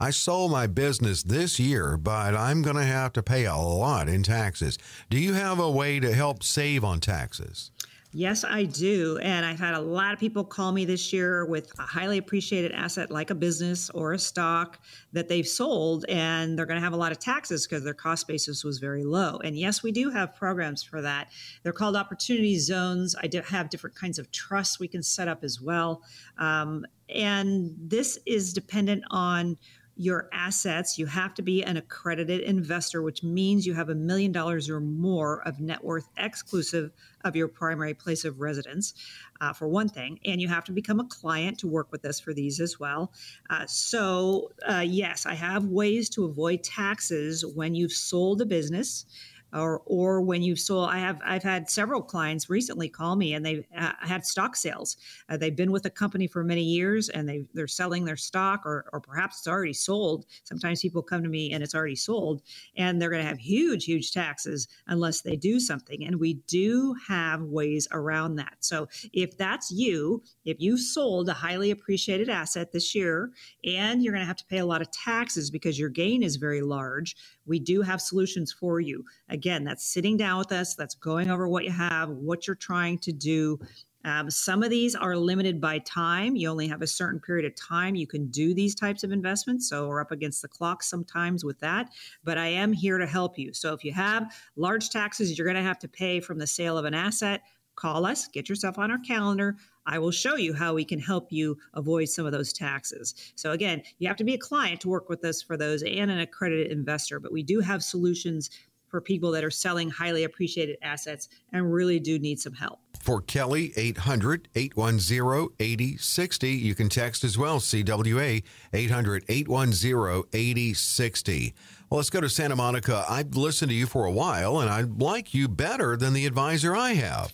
[0.00, 4.08] I sold my business this year, but I'm going to have to pay a lot
[4.08, 4.78] in taxes.
[5.10, 7.71] Do you have a way to help save on taxes?
[8.14, 9.18] Yes, I do.
[9.22, 12.70] And I've had a lot of people call me this year with a highly appreciated
[12.72, 14.78] asset like a business or a stock
[15.14, 18.28] that they've sold, and they're going to have a lot of taxes because their cost
[18.28, 19.38] basis was very low.
[19.38, 21.28] And yes, we do have programs for that.
[21.62, 23.16] They're called opportunity zones.
[23.16, 26.02] I have different kinds of trusts we can set up as well.
[26.36, 29.56] Um, and this is dependent on
[29.96, 34.32] your assets, you have to be an accredited investor, which means you have a million
[34.32, 36.90] dollars or more of net worth exclusive
[37.24, 38.94] of your primary place of residence,
[39.40, 40.18] uh, for one thing.
[40.24, 43.12] And you have to become a client to work with us for these as well.
[43.50, 49.04] Uh, so, uh, yes, I have ways to avoid taxes when you've sold a business
[49.54, 53.44] or or when you sold i have i've had several clients recently call me and
[53.44, 54.96] they've uh, had stock sales.
[55.28, 58.64] Uh, they've been with a company for many years and they they're selling their stock
[58.64, 60.26] or or perhaps it's already sold.
[60.44, 62.42] Sometimes people come to me and it's already sold
[62.76, 66.94] and they're going to have huge huge taxes unless they do something and we do
[67.06, 68.56] have ways around that.
[68.60, 73.32] So if that's you if you sold a highly appreciated asset this year
[73.64, 76.36] and you're going to have to pay a lot of taxes because your gain is
[76.36, 79.04] very large we do have solutions for you.
[79.28, 82.98] Again, that's sitting down with us, that's going over what you have, what you're trying
[82.98, 83.58] to do.
[84.04, 86.34] Um, some of these are limited by time.
[86.34, 89.68] You only have a certain period of time you can do these types of investments.
[89.68, 91.90] So we're up against the clock sometimes with that.
[92.24, 93.52] But I am here to help you.
[93.52, 96.76] So if you have large taxes you're going to have to pay from the sale
[96.76, 97.42] of an asset,
[97.76, 99.56] call us, get yourself on our calendar.
[99.86, 103.14] I will show you how we can help you avoid some of those taxes.
[103.34, 106.10] So, again, you have to be a client to work with us for those and
[106.10, 108.50] an accredited investor, but we do have solutions
[108.92, 112.78] for people that are selling highly appreciated assets and really do need some help.
[113.00, 116.48] For Kelly, 800 810 8060.
[116.50, 118.42] You can text as well, CWA
[118.72, 121.54] 800 810 8060.
[121.88, 123.04] Well, let's go to Santa Monica.
[123.08, 126.76] I've listened to you for a while and I like you better than the advisor
[126.76, 127.32] I have.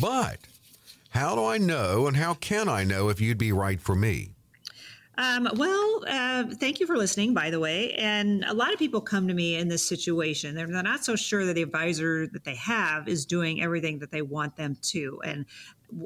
[0.00, 0.38] But
[1.10, 4.30] how do I know and how can I know if you'd be right for me?
[5.18, 7.92] Um, well, uh, thank you for listening, by the way.
[7.94, 10.54] And a lot of people come to me in this situation.
[10.54, 14.22] They're not so sure that the advisor that they have is doing everything that they
[14.22, 15.20] want them to.
[15.22, 15.44] And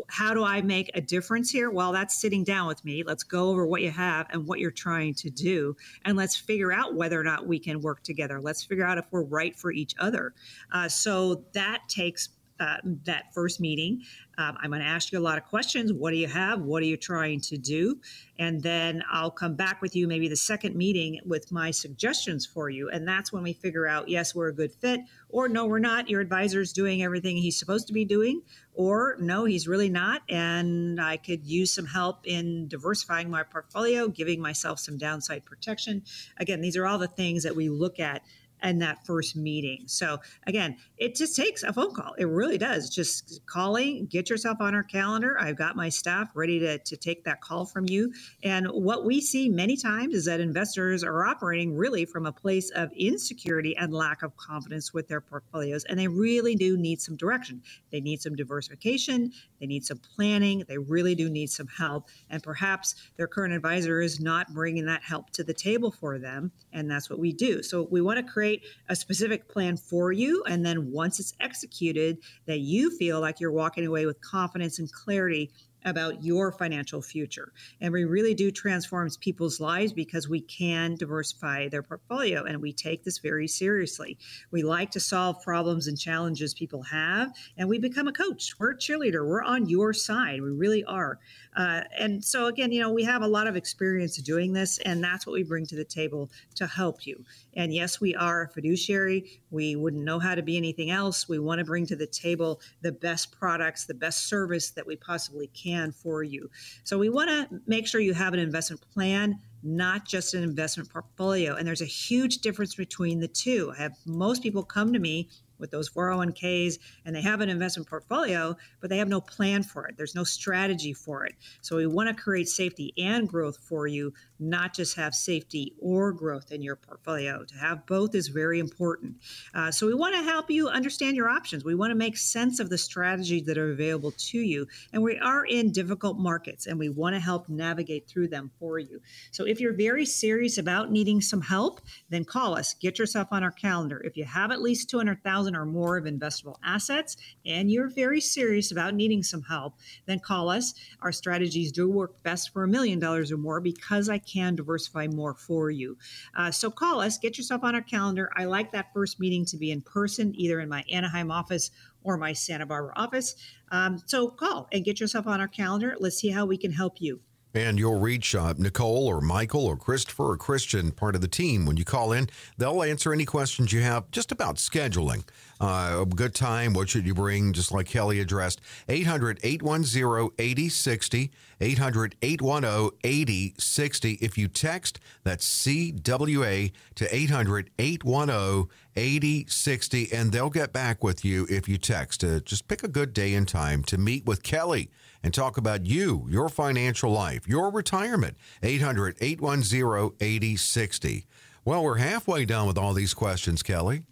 [0.09, 1.71] how do I make a difference here?
[1.71, 3.05] Well, that's sitting down with me.
[3.05, 5.77] Let's go over what you have and what you're trying to do.
[6.05, 8.41] And let's figure out whether or not we can work together.
[8.41, 10.35] Let's figure out if we're right for each other.
[10.73, 14.03] Uh, so that takes uh, that first meeting.
[14.39, 15.93] Um, I'm going to ask you a lot of questions.
[15.93, 16.61] What do you have?
[16.61, 18.01] What are you trying to do?
[18.39, 22.69] And then I'll come back with you maybe the second meeting with my suggestions for
[22.69, 22.91] you.
[22.91, 26.09] And that's when we figure out yes, we're a good fit, or no, we're not.
[26.09, 28.43] Your advisor is doing everything he's supposed to be doing,
[28.75, 30.23] or no, he's really not.
[30.29, 36.03] And I could use some help in diversifying my portfolio, giving myself some downside protection.
[36.39, 38.23] Again, these are all the things that we look at
[38.65, 39.85] and that first meeting.
[39.87, 42.15] So again, it just takes a phone call.
[42.15, 42.89] It really does.
[42.89, 45.37] Just calling, get yourself on our calendar.
[45.39, 48.13] I've got my staff ready to, to take that call from you.
[48.43, 52.71] And what we see many times is that investors are operating really from a place
[52.71, 55.85] of insecurity and lack of confidence with their portfolios.
[55.85, 57.63] And they really do need some direction.
[57.93, 59.31] They need some diversification.
[59.61, 60.65] They need some planning.
[60.67, 62.09] They really do need some help.
[62.31, 66.51] And perhaps their current advisor is not bringing that help to the table for them.
[66.73, 67.63] And that's what we do.
[67.63, 70.43] So we want to create create a specific plan for you.
[70.49, 74.91] And then once it's executed, that you feel like you're walking away with confidence and
[74.93, 75.51] clarity
[75.87, 77.53] about your financial future.
[77.81, 82.73] And we really do transform people's lives because we can diversify their portfolio and we
[82.73, 84.17] take this very seriously.
[84.51, 88.55] We like to solve problems and challenges people have, and we become a coach.
[88.59, 89.29] We're a cheerleader.
[89.29, 90.41] We're on your side.
[90.41, 91.19] We really are.
[91.57, 95.03] Uh, and so, again, you know, we have a lot of experience doing this, and
[95.03, 97.25] that's what we bring to the table to help you.
[97.55, 99.41] And yes, we are a fiduciary.
[99.51, 101.29] We wouldn't know how to be anything else.
[101.29, 104.97] We want to bring to the table the best products, the best service that we
[104.97, 106.51] possibly can for you.
[106.83, 110.91] So we want to make sure you have an investment plan not just an investment
[110.91, 111.57] portfolio.
[111.57, 113.73] And there's a huge difference between the two.
[113.77, 117.89] I have most people come to me with those 401ks and they have an investment
[117.89, 119.97] portfolio, but they have no plan for it.
[119.97, 121.35] There's no strategy for it.
[121.61, 124.13] So we want to create safety and growth for you,
[124.45, 127.45] not just have safety or growth in your portfolio.
[127.45, 129.17] To have both is very important.
[129.55, 131.65] Uh, so we want to help you understand your options.
[131.65, 134.67] We want to make sense of the strategies that are available to you.
[134.93, 138.79] And we are in difficult markets and we want to help navigate through them for
[138.79, 139.01] you.
[139.31, 142.75] So if you're very serious about needing some help, then call us.
[142.75, 144.01] Get yourself on our calendar.
[144.05, 148.71] If you have at least 200,000 or more of investable assets and you're very serious
[148.71, 149.75] about needing some help,
[150.07, 150.75] then call us.
[151.01, 155.07] Our strategies do work best for a million dollars or more because I can diversify
[155.07, 155.97] more for you.
[156.37, 158.31] Uh, so call us, get yourself on our calendar.
[158.37, 161.71] I like that first meeting to be in person, either in my Anaheim office
[162.03, 163.37] or my Santa Barbara office.
[163.71, 165.97] Um, so call and get yourself on our calendar.
[165.99, 167.21] Let's see how we can help you.
[167.55, 171.67] And you'll reach uh, Nicole or Michael or Christopher or Christian, part of the team.
[171.67, 175.25] When you call in, they'll answer any questions you have just about scheduling.
[175.61, 178.61] Uh, a good time, what should you bring, just like Kelly addressed.
[178.89, 181.31] 800 810 8060.
[181.61, 184.13] 800 810 8060.
[184.15, 191.47] If you text, that's CWA to 800 810 8060, and they'll get back with you
[191.49, 192.23] if you text.
[192.25, 194.91] Uh, just pick a good day and time to meet with Kelly
[195.25, 198.37] and talk about you, your financial life, your retirement.
[198.63, 201.27] 800 810 8060.
[201.65, 204.05] Well, we're halfway done with all these questions, Kelly.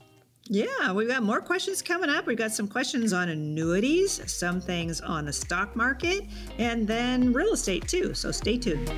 [0.49, 2.27] Yeah, we've got more questions coming up.
[2.27, 6.25] We've got some questions on annuities, some things on the stock market,
[6.59, 8.15] and then real estate too.
[8.15, 8.91] So stay tuned.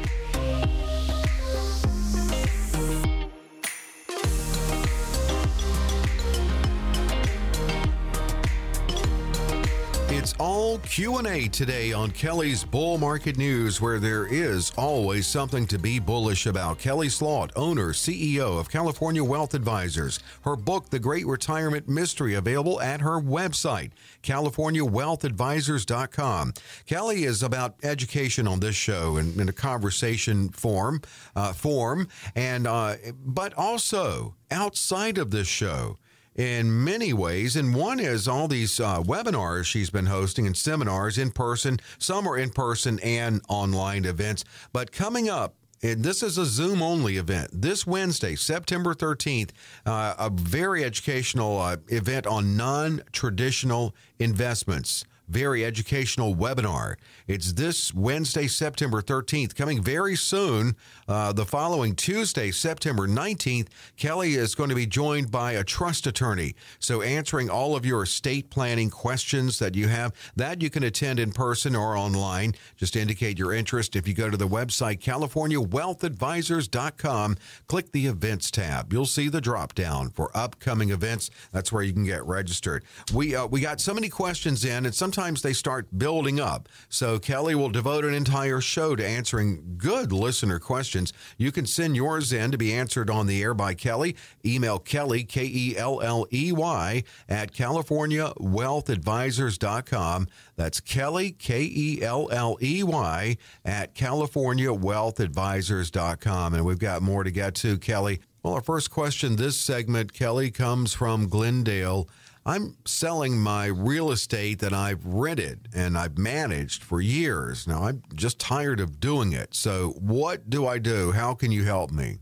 [10.24, 15.78] It's all Q&A today on Kelly's Bull Market News where there is always something to
[15.78, 16.78] be bullish about.
[16.78, 20.20] Kelly Slaught, owner, CEO of California Wealth Advisors.
[20.40, 23.90] Her book The Great Retirement Mystery available at her website,
[24.22, 26.54] californiawealthadvisors.com.
[26.86, 31.02] Kelly is about education on this show in, in a conversation form,
[31.36, 35.98] uh, form and uh, but also outside of this show
[36.34, 37.56] in many ways.
[37.56, 41.78] And one is all these uh, webinars she's been hosting and seminars in person.
[41.98, 44.44] Some are in person and online events.
[44.72, 47.50] But coming up, and this is a Zoom only event.
[47.52, 49.50] This Wednesday, September 13th,
[49.84, 56.94] uh, a very educational uh, event on non traditional investments very educational webinar.
[57.26, 60.76] It's this Wednesday, September 13th, coming very soon.
[61.08, 63.66] Uh, the following Tuesday, September 19th,
[63.96, 66.54] Kelly is going to be joined by a trust attorney.
[66.78, 71.18] So, answering all of your estate planning questions that you have, that you can attend
[71.18, 72.54] in person or online.
[72.76, 73.96] Just indicate your interest.
[73.96, 78.92] If you go to the website, CaliforniaWealthAdvisors.com, click the events tab.
[78.92, 81.28] You'll see the drop down for upcoming events.
[81.50, 82.84] That's where you can get registered.
[83.12, 86.68] We, uh, we got so many questions in, and sometimes sometimes they start building up.
[86.90, 91.14] So Kelly will devote an entire show to answering good listener questions.
[91.38, 94.16] You can send yours in to be answered on the air by Kelly.
[94.44, 100.28] Email Kelly, K E L L E Y, at CaliforniaWealthAdvisors.com.
[100.56, 106.54] That's Kelly, K E L L E Y, at CaliforniaWealthAdvisors.com.
[106.54, 108.20] And we've got more to get to, Kelly.
[108.42, 112.10] Well, our first question this segment, Kelly, comes from Glendale.
[112.46, 117.66] I'm selling my real estate that I've rented and I've managed for years.
[117.66, 119.54] Now I'm just tired of doing it.
[119.54, 121.12] So, what do I do?
[121.12, 122.18] How can you help me?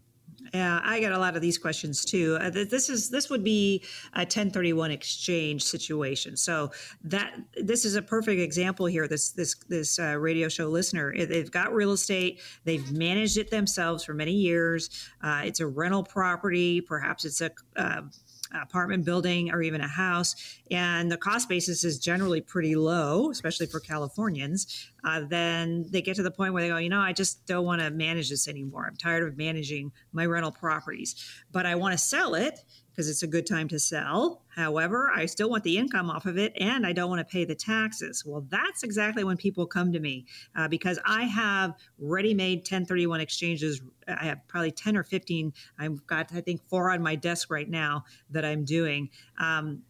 [0.55, 2.37] Yeah, I get a lot of these questions too.
[2.39, 3.83] Uh, this is this would be
[4.15, 6.37] a 1031 exchange situation.
[6.37, 6.71] So
[7.05, 9.09] that this is a perfect example here.
[9.09, 14.05] This this this uh, radio show listener, they've got real estate, they've managed it themselves
[14.05, 14.91] for many years.
[15.23, 18.03] Uh, it's a rental property, perhaps it's a uh,
[18.61, 20.35] apartment building or even a house,
[20.71, 26.17] and the cost basis is generally pretty low, especially for Californians, uh, then they get
[26.17, 28.49] to the point where they go, you know, I just don't want to manage this
[28.49, 28.87] anymore.
[28.87, 31.15] I'm tired of managing my rental properties,
[31.51, 32.61] but I want to sell it
[32.93, 34.43] because it's a good time to sell.
[34.49, 37.45] However, I still want the income off of it and I don't want to pay
[37.45, 38.25] the taxes.
[38.25, 43.21] Well, that's exactly when people come to me uh, because I have ready made 1031
[43.21, 43.81] exchanges.
[44.07, 45.53] I have probably 10 or 15.
[45.79, 49.09] I've got, I think, four on my desk right now that I'm doing.
[49.39, 49.83] Um,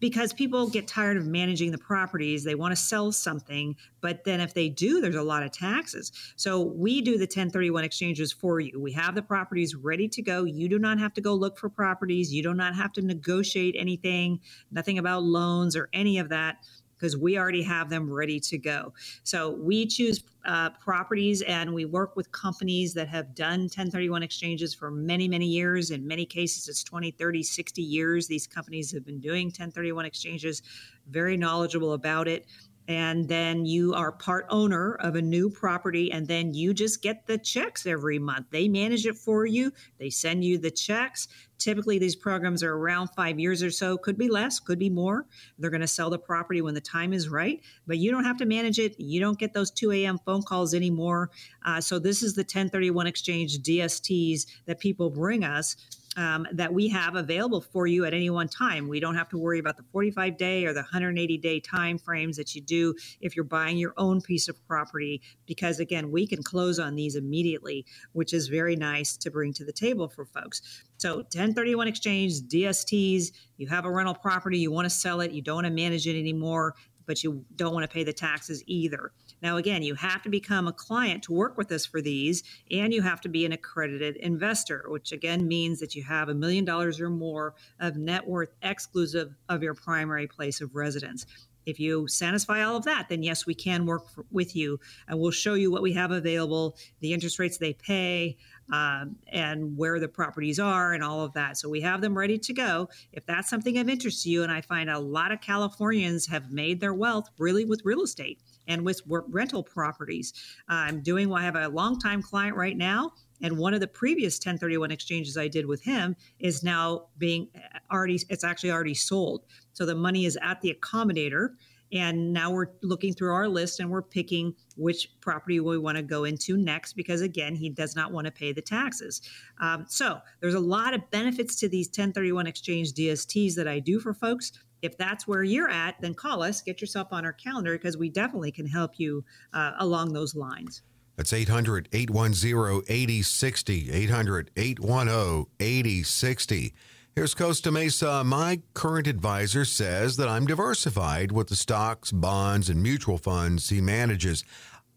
[0.00, 4.40] because people get tired of managing the properties they want to sell something but then
[4.40, 6.12] if they do there's a lot of taxes.
[6.36, 8.78] So we do the 1031 exchanges for you.
[8.78, 10.44] We have the properties ready to go.
[10.44, 12.32] You do not have to go look for properties.
[12.32, 16.56] You do not have to negotiate anything nothing about loans or any of that
[16.96, 18.92] because we already have them ready to go.
[19.22, 24.74] So we choose uh, properties and we work with companies that have done 1031 exchanges
[24.74, 25.90] for many, many years.
[25.90, 28.26] In many cases, it's 20, 30, 60 years.
[28.26, 30.62] These companies have been doing 1031 exchanges,
[31.08, 32.46] very knowledgeable about it
[32.86, 37.26] and then you are part owner of a new property and then you just get
[37.26, 38.46] the checks every month.
[38.50, 39.72] They manage it for you.
[39.98, 41.28] They send you the checks.
[41.58, 45.26] Typically these programs are around five years or so could be less could be more.
[45.58, 48.38] They're going to sell the property when the time is right but you don't have
[48.38, 48.98] to manage it.
[48.98, 51.30] You don't get those 2 a.m phone calls anymore.
[51.64, 55.76] Uh, so this is the 1031 exchange dsts that people bring us
[56.16, 58.88] um, that we have available for you at any one time.
[58.88, 62.36] We don't have to worry about the 45 day or the 180 day time frames
[62.36, 66.42] that you do if you're buying your own piece of property, because again, we can
[66.42, 70.84] close on these immediately, which is very nice to bring to the table for folks.
[70.98, 75.42] So 1031 exchange, DSTs, you have a rental property, you want to sell it, you
[75.42, 76.74] don't want to manage it anymore,
[77.06, 79.12] but you don't want to pay the taxes either.
[79.44, 82.94] Now, again, you have to become a client to work with us for these, and
[82.94, 86.64] you have to be an accredited investor, which again means that you have a million
[86.64, 91.26] dollars or more of net worth exclusive of your primary place of residence.
[91.66, 95.18] If you satisfy all of that, then yes, we can work for, with you and
[95.18, 98.38] we'll show you what we have available, the interest rates they pay,
[98.72, 101.58] um, and where the properties are and all of that.
[101.58, 102.88] So we have them ready to go.
[103.12, 106.50] If that's something of interest to you, and I find a lot of Californians have
[106.50, 110.32] made their wealth really with real estate and with rental properties.
[110.68, 113.12] I'm doing, I have a long-time client right now.
[113.42, 117.78] And one of the previous 1031 exchanges I did with him is now being uh,
[117.92, 119.44] already, it's actually already sold.
[119.72, 121.50] So the money is at the accommodator.
[121.92, 126.02] And now we're looking through our list and we're picking which property we want to
[126.02, 129.20] go into next because, again, he does not want to pay the taxes.
[129.60, 134.00] Um, so there's a lot of benefits to these 1031 exchange DSTs that I do
[134.00, 134.52] for folks
[134.84, 138.10] if that's where you're at, then call us, get yourself on our calendar because we
[138.10, 140.82] definitely can help you uh, along those lines.
[141.16, 143.90] That's 800 810 8060.
[143.90, 146.74] 800 810 8060.
[147.14, 148.24] Here's Costa Mesa.
[148.24, 153.80] My current advisor says that I'm diversified with the stocks, bonds, and mutual funds he
[153.80, 154.44] manages,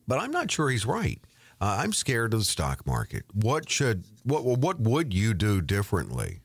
[0.08, 1.22] but I'm not sure he's right.
[1.62, 3.24] Uh, I'm scared of the stock market.
[3.34, 6.42] What should what what would you do differently?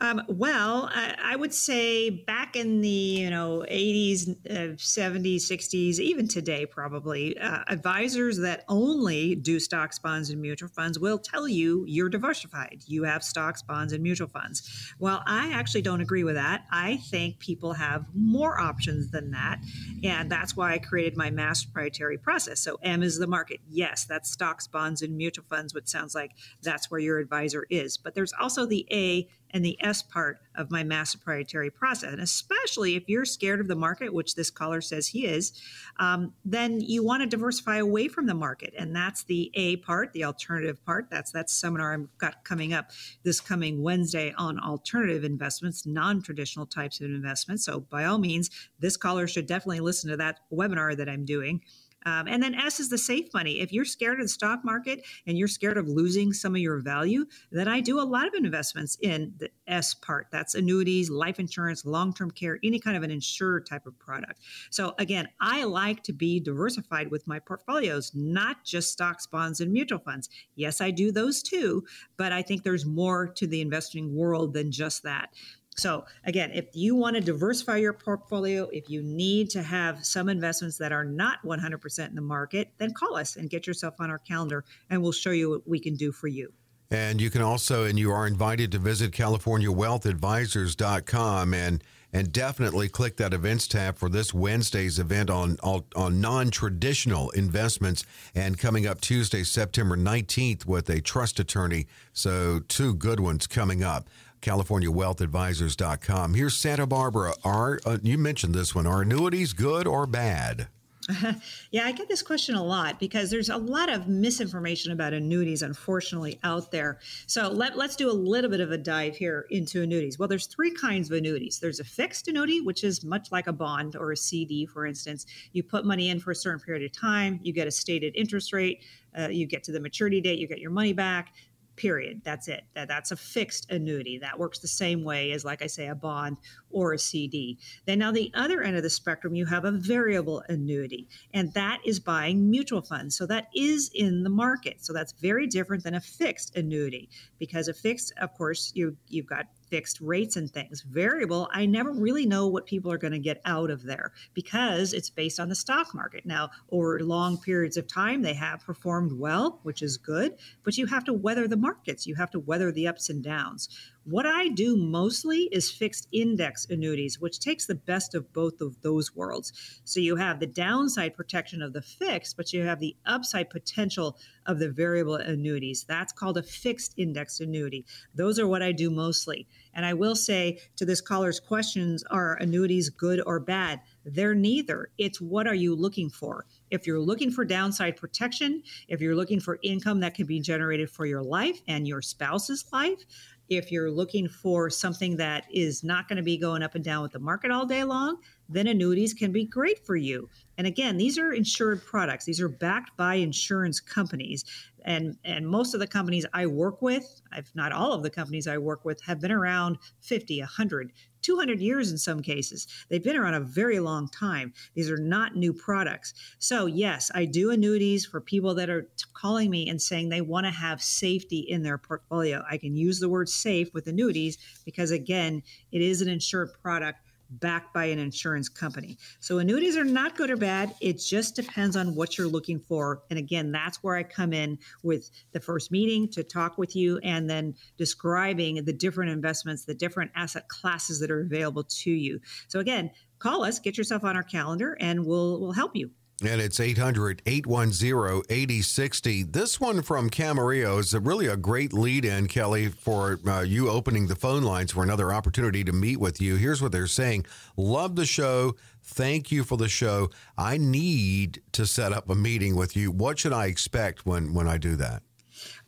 [0.00, 5.98] Um, well, I, I, would say back in the you know 80s, uh, 70s, 60s,
[5.98, 11.48] even today, probably uh, advisors that only do stocks, bonds, and mutual funds will tell
[11.48, 12.82] you you're diversified.
[12.86, 14.92] You have stocks, bonds, and mutual funds.
[14.98, 16.64] Well, I actually don't agree with that.
[16.70, 19.58] I think people have more options than that,
[20.04, 22.60] and that's why I created my MAS proprietary process.
[22.60, 23.60] So M is the market.
[23.68, 26.32] Yes, that's stocks, bonds, and mutual funds, which sounds like
[26.62, 27.96] that's where your advisor is.
[27.96, 32.12] But there's also the A and the S part of my MAS proprietary process.
[32.12, 35.52] And especially if you're scared of the market, which this caller says he is,
[35.98, 38.74] um, then you want to diversify away from the market.
[38.76, 41.08] And that's the A part, the alternative part.
[41.10, 42.90] That's that seminar I've got coming up
[43.22, 47.64] this coming Wednesday on alternative investments, non traditional types of investments.
[47.64, 51.62] So by all means, this caller should definitely listen to that webinar that I'm doing.
[52.08, 53.60] Um, and then S is the safe money.
[53.60, 56.78] If you're scared of the stock market and you're scared of losing some of your
[56.78, 60.28] value, then I do a lot of investments in the S part.
[60.32, 64.40] That's annuities, life insurance, long term care, any kind of an insured type of product.
[64.70, 69.70] So again, I like to be diversified with my portfolios, not just stocks, bonds, and
[69.70, 70.30] mutual funds.
[70.54, 71.84] Yes, I do those too,
[72.16, 75.30] but I think there's more to the investing world than just that.
[75.78, 80.28] So, again, if you want to diversify your portfolio, if you need to have some
[80.28, 84.10] investments that are not 100% in the market, then call us and get yourself on
[84.10, 86.52] our calendar, and we'll show you what we can do for you.
[86.90, 93.18] And you can also, and you are invited to visit CaliforniaWealthAdvisors.com and and definitely click
[93.18, 98.04] that events tab for this Wednesday's event on on non-traditional investments
[98.34, 101.86] and coming up Tuesday, September 19th with a trust attorney.
[102.14, 104.08] So two good ones coming up.
[104.40, 106.34] CaliforniaWealthAdvisors.com.
[106.34, 107.34] Here's Santa Barbara.
[107.44, 108.86] Are uh, you mentioned this one?
[108.86, 110.68] Are annuities good or bad?
[111.70, 115.62] yeah, I get this question a lot because there's a lot of misinformation about annuities,
[115.62, 116.98] unfortunately, out there.
[117.26, 120.18] So let, let's do a little bit of a dive here into annuities.
[120.18, 121.60] Well, there's three kinds of annuities.
[121.60, 125.24] There's a fixed annuity, which is much like a bond or a CD, for instance.
[125.52, 128.52] You put money in for a certain period of time, you get a stated interest
[128.52, 128.82] rate,
[129.18, 131.32] uh, you get to the maturity date, you get your money back
[131.78, 132.20] period.
[132.24, 132.64] That's it.
[132.74, 135.94] That, that's a fixed annuity that works the same way as like i say a
[135.94, 136.36] bond
[136.70, 140.42] or a cd then now the other end of the spectrum you have a variable
[140.48, 143.16] annuity and that is buying mutual funds.
[143.16, 144.84] So that is in the market.
[144.84, 147.08] So that's very different than a fixed annuity
[147.38, 150.82] because a fixed of course you you've got fixed rates and things.
[150.82, 154.92] Variable, I never really know what people are going to get out of there because
[154.92, 156.26] it's based on the stock market.
[156.26, 160.86] Now, over long periods of time, they have performed well, which is good, but you
[160.86, 162.06] have to weather the markets.
[162.06, 163.68] You have to weather the ups and downs.
[164.10, 168.80] What I do mostly is fixed index annuities, which takes the best of both of
[168.80, 169.52] those worlds.
[169.84, 174.16] So you have the downside protection of the fixed, but you have the upside potential
[174.46, 175.84] of the variable annuities.
[175.86, 177.84] That's called a fixed index annuity.
[178.14, 179.46] Those are what I do mostly.
[179.74, 183.82] And I will say to this caller's questions are annuities good or bad?
[184.06, 184.88] They're neither.
[184.96, 186.46] It's what are you looking for?
[186.70, 190.90] If you're looking for downside protection, if you're looking for income that can be generated
[190.90, 193.04] for your life and your spouse's life,
[193.48, 197.02] if you're looking for something that is not going to be going up and down
[197.02, 198.18] with the market all day long,
[198.48, 200.28] then annuities can be great for you.
[200.58, 202.24] And again, these are insured products.
[202.24, 204.44] These are backed by insurance companies.
[204.84, 208.48] And, and most of the companies I work with, if not all of the companies
[208.48, 210.92] I work with, have been around 50, 100,
[211.22, 212.66] 200 years in some cases.
[212.88, 214.52] They've been around a very long time.
[214.74, 216.14] These are not new products.
[216.40, 220.22] So, yes, I do annuities for people that are t- calling me and saying they
[220.22, 222.42] want to have safety in their portfolio.
[222.50, 226.98] I can use the word safe with annuities because, again, it is an insured product
[227.30, 228.96] backed by an insurance company.
[229.20, 230.74] So annuities are not good or bad.
[230.80, 233.02] It just depends on what you're looking for.
[233.10, 236.98] And again, that's where I come in with the first meeting to talk with you
[237.02, 242.20] and then describing the different investments, the different asset classes that are available to you.
[242.48, 245.90] So again, call us, get yourself on our calendar and we'll we'll help you.
[246.20, 249.22] And it's 800 810 8060.
[249.22, 253.70] This one from Camarillo is a really a great lead in, Kelley, for uh, you
[253.70, 256.34] opening the phone lines for another opportunity to meet with you.
[256.34, 257.24] Here's what they're saying
[257.56, 258.56] Love the show.
[258.82, 260.10] Thank you for the show.
[260.36, 262.90] I need to set up a meeting with you.
[262.90, 265.02] What should I expect when, when I do that?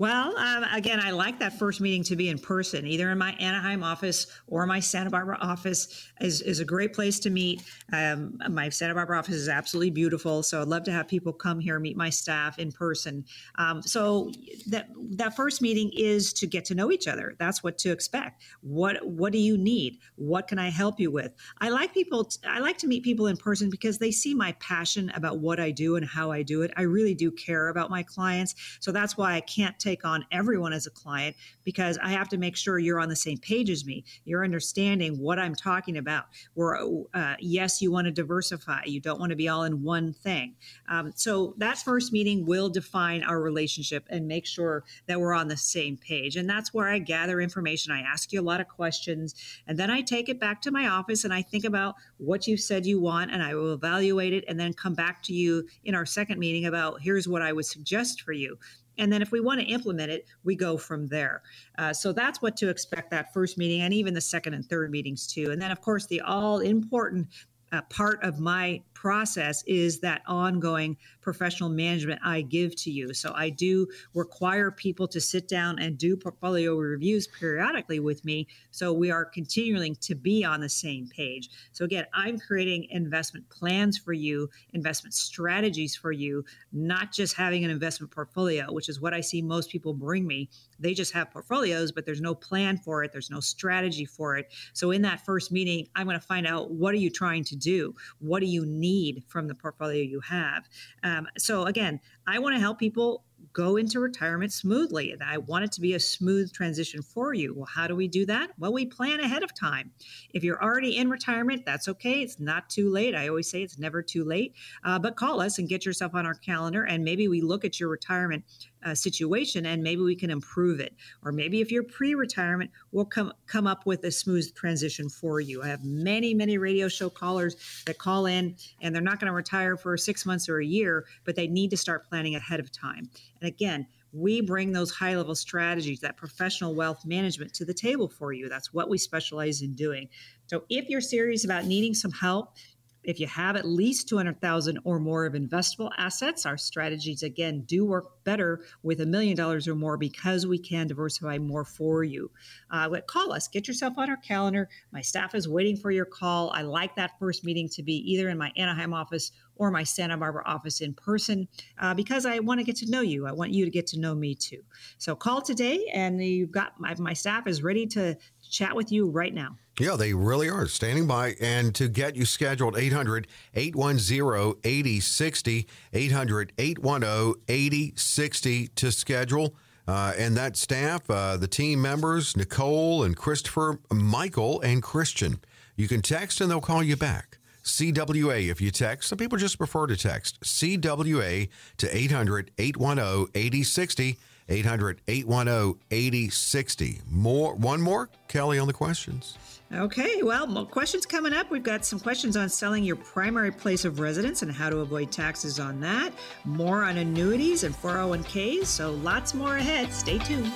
[0.01, 3.33] Well, um, again, I like that first meeting to be in person, either in my
[3.33, 7.63] Anaheim office or my Santa Barbara office is, is a great place to meet.
[7.93, 11.61] Um, my Santa Barbara office is absolutely beautiful, so I'd love to have people come
[11.61, 13.27] here, meet my staff in person.
[13.59, 14.33] Um, so
[14.69, 17.37] that that first meeting is to get to know each other.
[17.39, 18.43] That's what to expect.
[18.63, 19.99] What what do you need?
[20.17, 21.35] What can I help you with?
[21.59, 22.25] I like people.
[22.25, 25.61] T- I like to meet people in person because they see my passion about what
[25.61, 26.71] I do and how I do it.
[26.79, 30.25] I really do care about my clients, so that's why I can't take take on
[30.31, 33.71] everyone as a client because I have to make sure you're on the same page
[33.71, 34.05] as me.
[34.25, 36.25] You're understanding what I'm talking about.
[36.55, 36.79] Where,
[37.15, 38.83] uh, yes, you want to diversify.
[38.87, 40.55] You don't want to be all in one thing.
[40.89, 45.49] Um, so that first meeting will define our relationship and make sure that we're on
[45.49, 46.37] the same page.
[46.37, 47.93] And that's where I gather information.
[47.93, 49.35] I ask you a lot of questions,
[49.67, 52.57] and then I take it back to my office and I think about what you
[52.57, 55.95] said you want, and I will evaluate it, and then come back to you in
[55.95, 58.59] our second meeting about here's what I would suggest for you.
[58.99, 61.43] And then if we want to implement it, we go from there.
[61.79, 64.91] Uh, so that's what to expect that first meeting and even the second and third
[64.91, 65.51] meetings too.
[65.51, 67.29] And then, of course, the all important
[67.73, 73.15] uh, part of my process is that ongoing professional management I give to you.
[73.15, 78.47] So I do require people to sit down and do portfolio reviews periodically with me.
[78.71, 81.49] So we are continuing to be on the same page.
[81.73, 87.65] So again, I'm creating investment plans for you, investment strategies for you, not just having
[87.65, 90.51] an investment portfolio, which is what I see most people bring me.
[90.79, 94.53] They just have portfolios, but there's no plan for it, there's no strategy for it.
[94.75, 97.57] So in that first meeting, I'm going to find out what are you trying to
[97.57, 97.95] do?
[98.19, 98.90] What do you need?
[98.91, 100.69] Need from the portfolio you have.
[101.03, 105.13] Um, so again, I want to help people go into retirement smoothly.
[105.13, 107.55] And I want it to be a smooth transition for you.
[107.55, 108.51] Well, how do we do that?
[108.59, 109.91] Well, we plan ahead of time.
[110.33, 112.23] If you're already in retirement, that's okay.
[112.23, 113.15] It's not too late.
[113.15, 114.55] I always say it's never too late.
[114.85, 117.81] Uh, but call us and get yourself on our calendar, and maybe we look at
[117.81, 118.45] your retirement
[118.85, 120.95] uh, situation and maybe we can improve it.
[121.25, 125.63] Or maybe if you're pre-retirement, we'll come come up with a smooth transition for you.
[125.63, 129.35] I have many, many radio show callers that call in and they're not going to
[129.35, 132.73] retire for six months or a year, but they need to start planning ahead of
[132.73, 133.11] time.
[133.41, 138.09] And again, we bring those high level strategies, that professional wealth management to the table
[138.09, 138.49] for you.
[138.49, 140.09] That's what we specialize in doing.
[140.47, 142.55] So if you're serious about needing some help,
[143.03, 147.85] If you have at least 200,000 or more of investable assets, our strategies again do
[147.85, 152.31] work better with a million dollars or more because we can diversify more for you.
[152.71, 154.69] Uh, call us, get yourself on our calendar.
[154.93, 156.51] My staff is waiting for your call.
[156.55, 160.17] I like that first meeting to be either in my Anaheim office or my Santa
[160.17, 161.47] Barbara office in person
[161.79, 163.27] uh, because I want to get to know you.
[163.27, 164.63] I want you to get to know me too.
[164.97, 168.17] So call today, and you've got my, my staff is ready to
[168.49, 169.57] chat with you right now.
[169.81, 171.37] Yeah, they really are standing by.
[171.41, 179.55] And to get you scheduled, 800 810 8060, 800 810 8060 to schedule.
[179.89, 185.41] Uh, and that staff, uh, the team members, Nicole and Christopher, Michael and Christian.
[185.77, 187.39] You can text and they'll call you back.
[187.65, 189.09] CWA if you text.
[189.09, 190.43] Some people just prefer to text.
[190.43, 194.19] CWA to 800 810 8060.
[194.51, 197.01] 800 810 8060.
[197.11, 199.39] More, one more, Kelley, on the questions.
[199.73, 201.49] Okay, well, questions coming up.
[201.49, 205.13] We've got some questions on selling your primary place of residence and how to avoid
[205.13, 206.13] taxes on that.
[206.45, 208.67] More on annuities and 401ks.
[208.67, 209.93] So lots more ahead.
[209.93, 210.53] Stay tuned.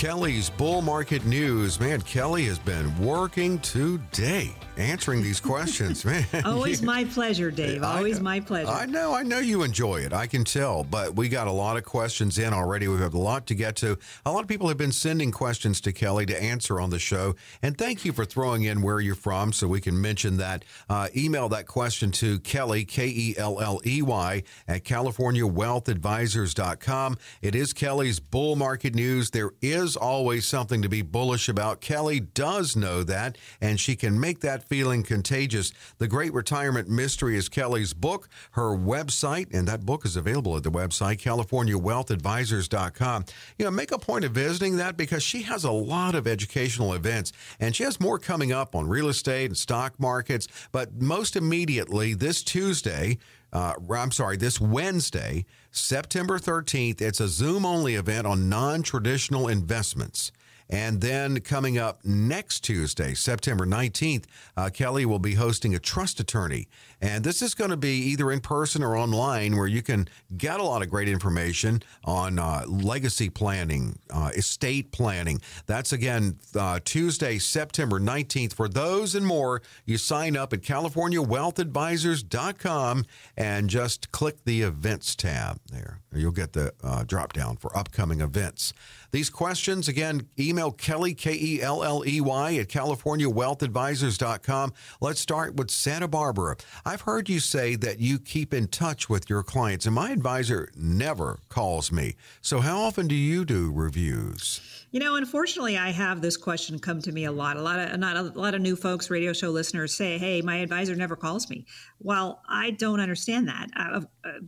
[0.00, 1.78] Kelley's Bull Market News.
[1.78, 6.26] Man, Kelley has been working today answering these questions, man.
[6.44, 7.82] Always my pleasure, Dave.
[7.82, 8.70] Always my pleasure.
[8.70, 10.12] I know, I know you enjoy it.
[10.12, 12.88] I can tell, but we got a lot of questions in already.
[12.88, 13.96] We have a lot to get to.
[14.24, 17.36] A lot of people have been sending questions to Kelley to answer on the show,
[17.62, 20.64] and thank you for throwing in where you're from so we can mention that.
[20.88, 27.16] Uh, email that question to Kelley, K E L L E Y, at CaliforniaWealthAdvisors.com.
[27.42, 29.30] It is Kelley's Bull Market News.
[29.30, 31.80] There is always something to be bullish about.
[31.80, 35.72] Kelley does know that, and she can make that feeling contagious.
[35.98, 40.62] The Great Retirement Mystery is Kelley's book, her website, and that book is available at
[40.62, 43.24] the website, CaliforniaWealthAdvisors.com.
[43.58, 46.94] You know, make a point of visiting that because she has a lot of educational
[46.94, 50.46] events, and she has more coming up on real estate and stock markets.
[50.70, 53.18] But most immediately, this Tuesday,
[53.52, 59.48] uh, I'm sorry, this Wednesday, September 13th, it's a Zoom only event on non traditional
[59.48, 60.30] investments.
[60.70, 66.20] And then coming up next Tuesday, September 19th, uh, Kelley will be hosting a trust
[66.20, 66.68] attorney.
[67.00, 70.06] And this is going to be either in person or online where you can
[70.36, 75.40] get a lot of great information on uh, legacy planning, uh, estate planning.
[75.66, 78.54] That's again uh, Tuesday, September 19th.
[78.54, 83.06] For those and more, you sign up at CaliforniaWealthAdvisors.com
[83.36, 85.98] and just click the events tab there.
[86.14, 88.72] You'll get the uh, drop down for upcoming events.
[89.10, 94.72] These questions, again, email Kelley, K E L L E Y, at CaliforniaWealthAdvisors.com.
[95.00, 96.56] Let's start with Santa Barbara.
[96.84, 100.68] I've heard you say that you keep in touch with your clients, and my advisor
[100.76, 102.16] never calls me.
[102.40, 104.60] So, how often do you do reviews?
[104.92, 107.56] You know, unfortunately, I have this question come to me a lot.
[107.56, 110.56] A lot of not a lot of new folks, radio show listeners say, "Hey, my
[110.56, 111.64] advisor never calls me."
[112.00, 113.68] Well, I don't understand that.
[113.76, 114.00] Uh,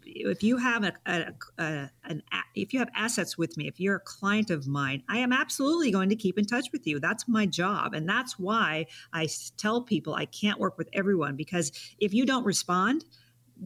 [0.05, 1.27] if you have a, a,
[1.59, 2.23] a an
[2.57, 5.93] if you have assets with me, if you're a client of mine, I am absolutely
[5.93, 6.99] going to keep in touch with you.
[6.99, 11.71] That's my job, and that's why I tell people I can't work with everyone because
[12.01, 13.05] if you don't respond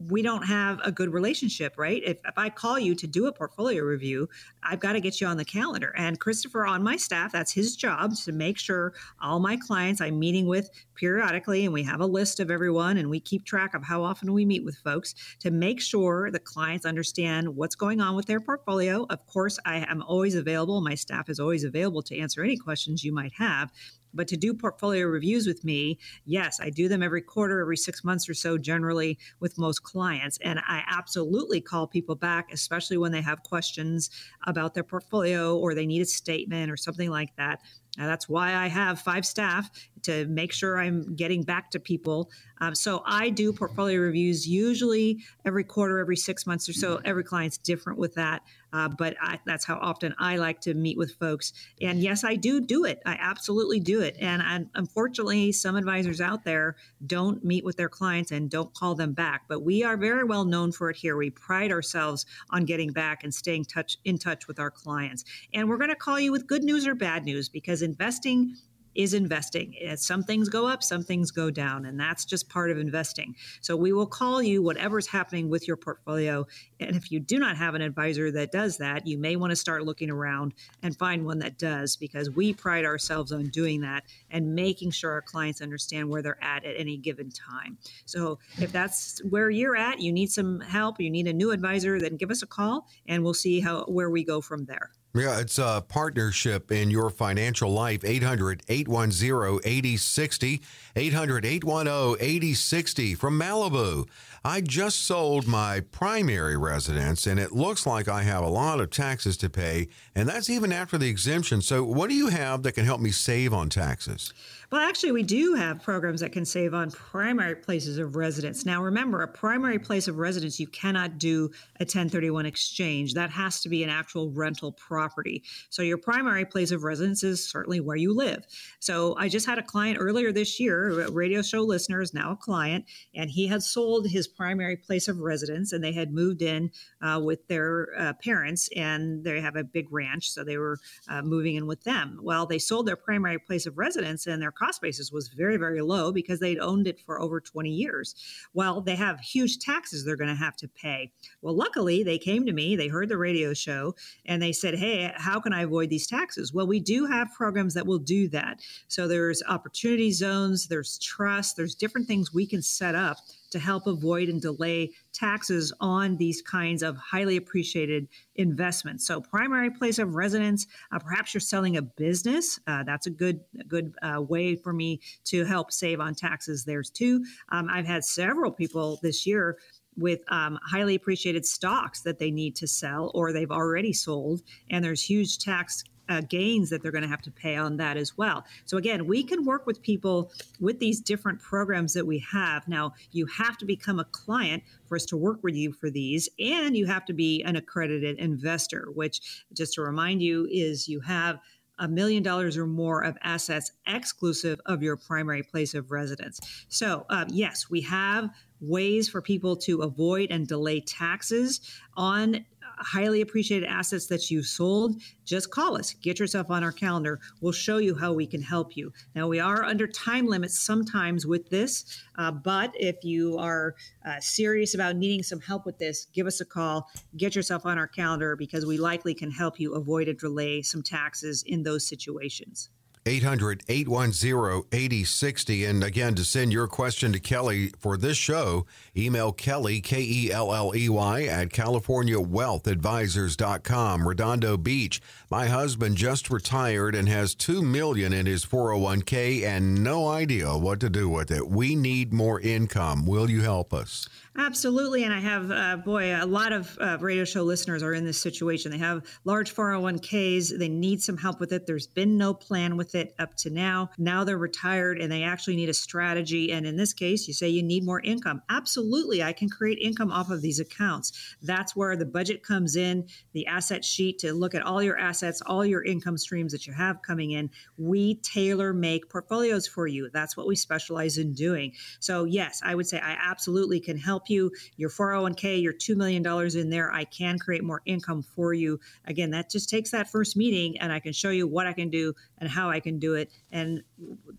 [0.05, 2.01] we don't have a good relationship, right?
[2.05, 4.29] If, if I call you to do a portfolio review,
[4.61, 5.93] I've got to get you on the calendar.
[5.97, 10.19] And Christopher on my staff, that's his job to make sure all my clients I'm
[10.19, 13.83] meeting with periodically, and we have a list of everyone, and we keep track of
[13.83, 18.15] how often we meet with folks to make sure the clients understand what's going on
[18.15, 19.05] with their portfolio.
[19.09, 20.81] Of course, I am always available.
[20.81, 23.71] My staff is always available to answer any questions you might have.
[24.13, 28.03] But to do portfolio reviews with me, yes, I do them every quarter, every six
[28.03, 30.37] months or so, generally with most clients.
[30.41, 34.09] And I absolutely call people back, especially when they have questions
[34.45, 37.61] about their portfolio or they need a statement or something like that.
[37.97, 39.71] Now, that's why I have five staff
[40.07, 42.31] to make sure I'm getting back to people.
[42.59, 46.99] Um, so I do portfolio reviews usually every quarter, every six months or so.
[47.05, 48.41] Every client's different with that,
[48.73, 51.53] uh, but I, that's how often I like to meet with folks.
[51.81, 53.01] And yes, I do do it.
[53.05, 54.17] I absolutely do it.
[54.19, 58.95] And I, unfortunately, some advisors out there don't meet with their clients and don't call
[58.95, 59.43] them back.
[59.47, 61.17] But we are very well known for it here.
[61.17, 65.25] We pride ourselves on getting back and staying touch in touch with our clients.
[65.53, 68.55] And we're going to call you with good news or bad news because investing
[68.97, 69.75] is investing.
[69.79, 73.35] Eh, some things go up, some things go down, and that's just part of investing.
[73.61, 76.47] So we will call you whatever's happening with your portfolio.
[76.79, 79.55] And if you do not have an advisor that does that, you may want to
[79.55, 84.03] start looking around and find one that does because we pride ourselves on doing that
[84.31, 87.77] and making sure our clients understand where they're at at any given time.
[88.05, 91.99] So if that's where you're at, you need some help, you need a new advisor,
[91.99, 94.91] then give us a call and we'll see how where we go from there.
[95.19, 98.03] Yeah, it's a partnership in your financial life.
[98.03, 100.61] 800 810 8060.
[100.95, 104.07] 800 810 8060 from Malibu.
[104.45, 108.91] I just sold my primary residence and it looks like I have a lot of
[108.91, 111.61] taxes to pay, and that's even after the exemption.
[111.61, 114.33] So, what do you have that can help me save on taxes?
[114.69, 118.65] Well, actually, we do have programs that can save on primary places of residence.
[118.65, 121.45] Now, remember, a primary place of residence, you cannot do
[121.79, 123.13] a 1031 exchange.
[123.13, 125.41] That has to be an actual rental property.
[125.69, 128.45] So, your primary place of residence is certainly where you live.
[128.79, 132.33] So, I just had a client earlier this year, a radio show listener is now
[132.33, 132.83] a client,
[133.15, 137.21] and he had sold his primary place of residence and they had moved in uh,
[137.23, 140.29] with their uh, parents and they have a big ranch.
[140.29, 142.19] So, they were uh, moving in with them.
[142.21, 145.81] Well, they sold their primary place of residence and their cost basis was very, very
[145.81, 148.15] low because they'd owned it for over 20 years.
[148.53, 151.11] Well, they have huge taxes they're going to have to pay.
[151.41, 153.95] Well, luckily, they came to me, they heard the radio show,
[154.25, 156.53] and they said, Hey, how can I avoid these taxes?
[156.53, 158.61] Well, we do have programs that will do that.
[158.87, 163.17] So there's opportunity zones, there's trust, there's different things we can set up
[163.51, 169.05] to help avoid and delay taxes on these kinds of highly appreciated investments.
[169.05, 172.59] So, primary place of residence, uh, perhaps you're selling a business.
[172.67, 176.65] Uh, that's a good, a good uh, way for me to help save on taxes
[176.65, 177.25] there too.
[177.49, 179.57] Um, I've had several people this year
[179.95, 184.83] with um, highly appreciated stocks that they need to sell or they've already sold, and
[184.83, 188.17] there's huge tax uh, gains that they're going to have to pay on that as
[188.17, 188.45] well.
[188.65, 192.67] So again, we can work with people with these different programs that we have.
[192.67, 196.29] Now, you have to become a client for us to work with you for these,
[196.39, 200.99] and you have to be an accredited investor, which just to remind you is you
[201.01, 201.39] have
[201.79, 206.39] a million dollars or more of assets exclusive of your primary place of residence.
[206.69, 208.29] So, um, yes, we have
[208.59, 211.61] ways for people to avoid and delay taxes
[211.95, 212.45] on
[212.77, 215.93] highly appreciated assets that you sold, just call us.
[215.93, 217.19] Get yourself on our calendar.
[217.41, 218.91] We'll show you how we can help you.
[219.15, 223.75] Now, we are under time limits sometimes with this, uh, but if you are
[224.05, 226.89] uh, serious about needing some help with this, give us a call.
[227.17, 230.83] Get yourself on our calendar because we likely can help you avoid or delay some
[230.83, 232.69] taxes in those situations.
[233.07, 235.65] 800 810 8060.
[235.65, 240.31] And again, to send your question to Kelley for this show, email Kelley, K E
[240.31, 245.01] L L E Y, at CaliforniaWealthAdvisors.com, Redondo Beach.
[245.31, 250.79] My husband just retired and has 2 million in his 401k and no idea what
[250.81, 251.47] to do with it.
[251.47, 253.05] We need more income.
[253.05, 254.07] Will you help us?
[254.39, 255.03] Absolutely.
[255.03, 258.21] And I have, uh, boy, a lot of uh, radio show listeners are in this
[258.21, 258.71] situation.
[258.71, 260.59] They have large 401ks.
[260.59, 261.65] They need some help with it.
[261.65, 263.89] There's been no plan with it up to now.
[263.97, 266.51] Now they're retired and they actually need a strategy.
[266.51, 268.43] And in this case, you say you need more income.
[268.47, 269.23] Absolutely.
[269.23, 271.35] I can create income off of these accounts.
[271.41, 275.41] That's where the budget comes in, the asset sheet to look at all your assets,
[275.47, 277.49] all your income streams that you have coming in.
[277.79, 280.11] We tailor make portfolios for you.
[280.13, 281.73] That's what we specialize in doing.
[281.99, 284.51] So, yes, I would say I absolutely can help you.
[284.75, 286.25] Your 401k, your $2 million
[286.57, 288.79] in there, I can create more income for you.
[289.05, 291.89] Again, that just takes that first meeting and I can show you what I can
[291.89, 293.31] do and how I can do it.
[293.51, 293.83] And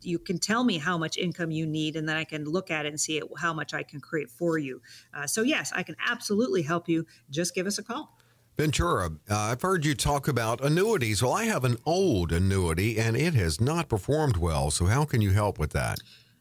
[0.00, 2.86] you can tell me how much income you need, and then I can look at
[2.86, 4.80] it and see how much I can create for you.
[5.14, 7.06] Uh, so, yes, I can absolutely help you.
[7.30, 8.16] Just give us a call.
[8.56, 11.22] Ventura, uh, I've heard you talk about annuities.
[11.22, 14.72] Well, I have an old annuity and it has not performed well.
[14.72, 15.98] So, how can you help with that?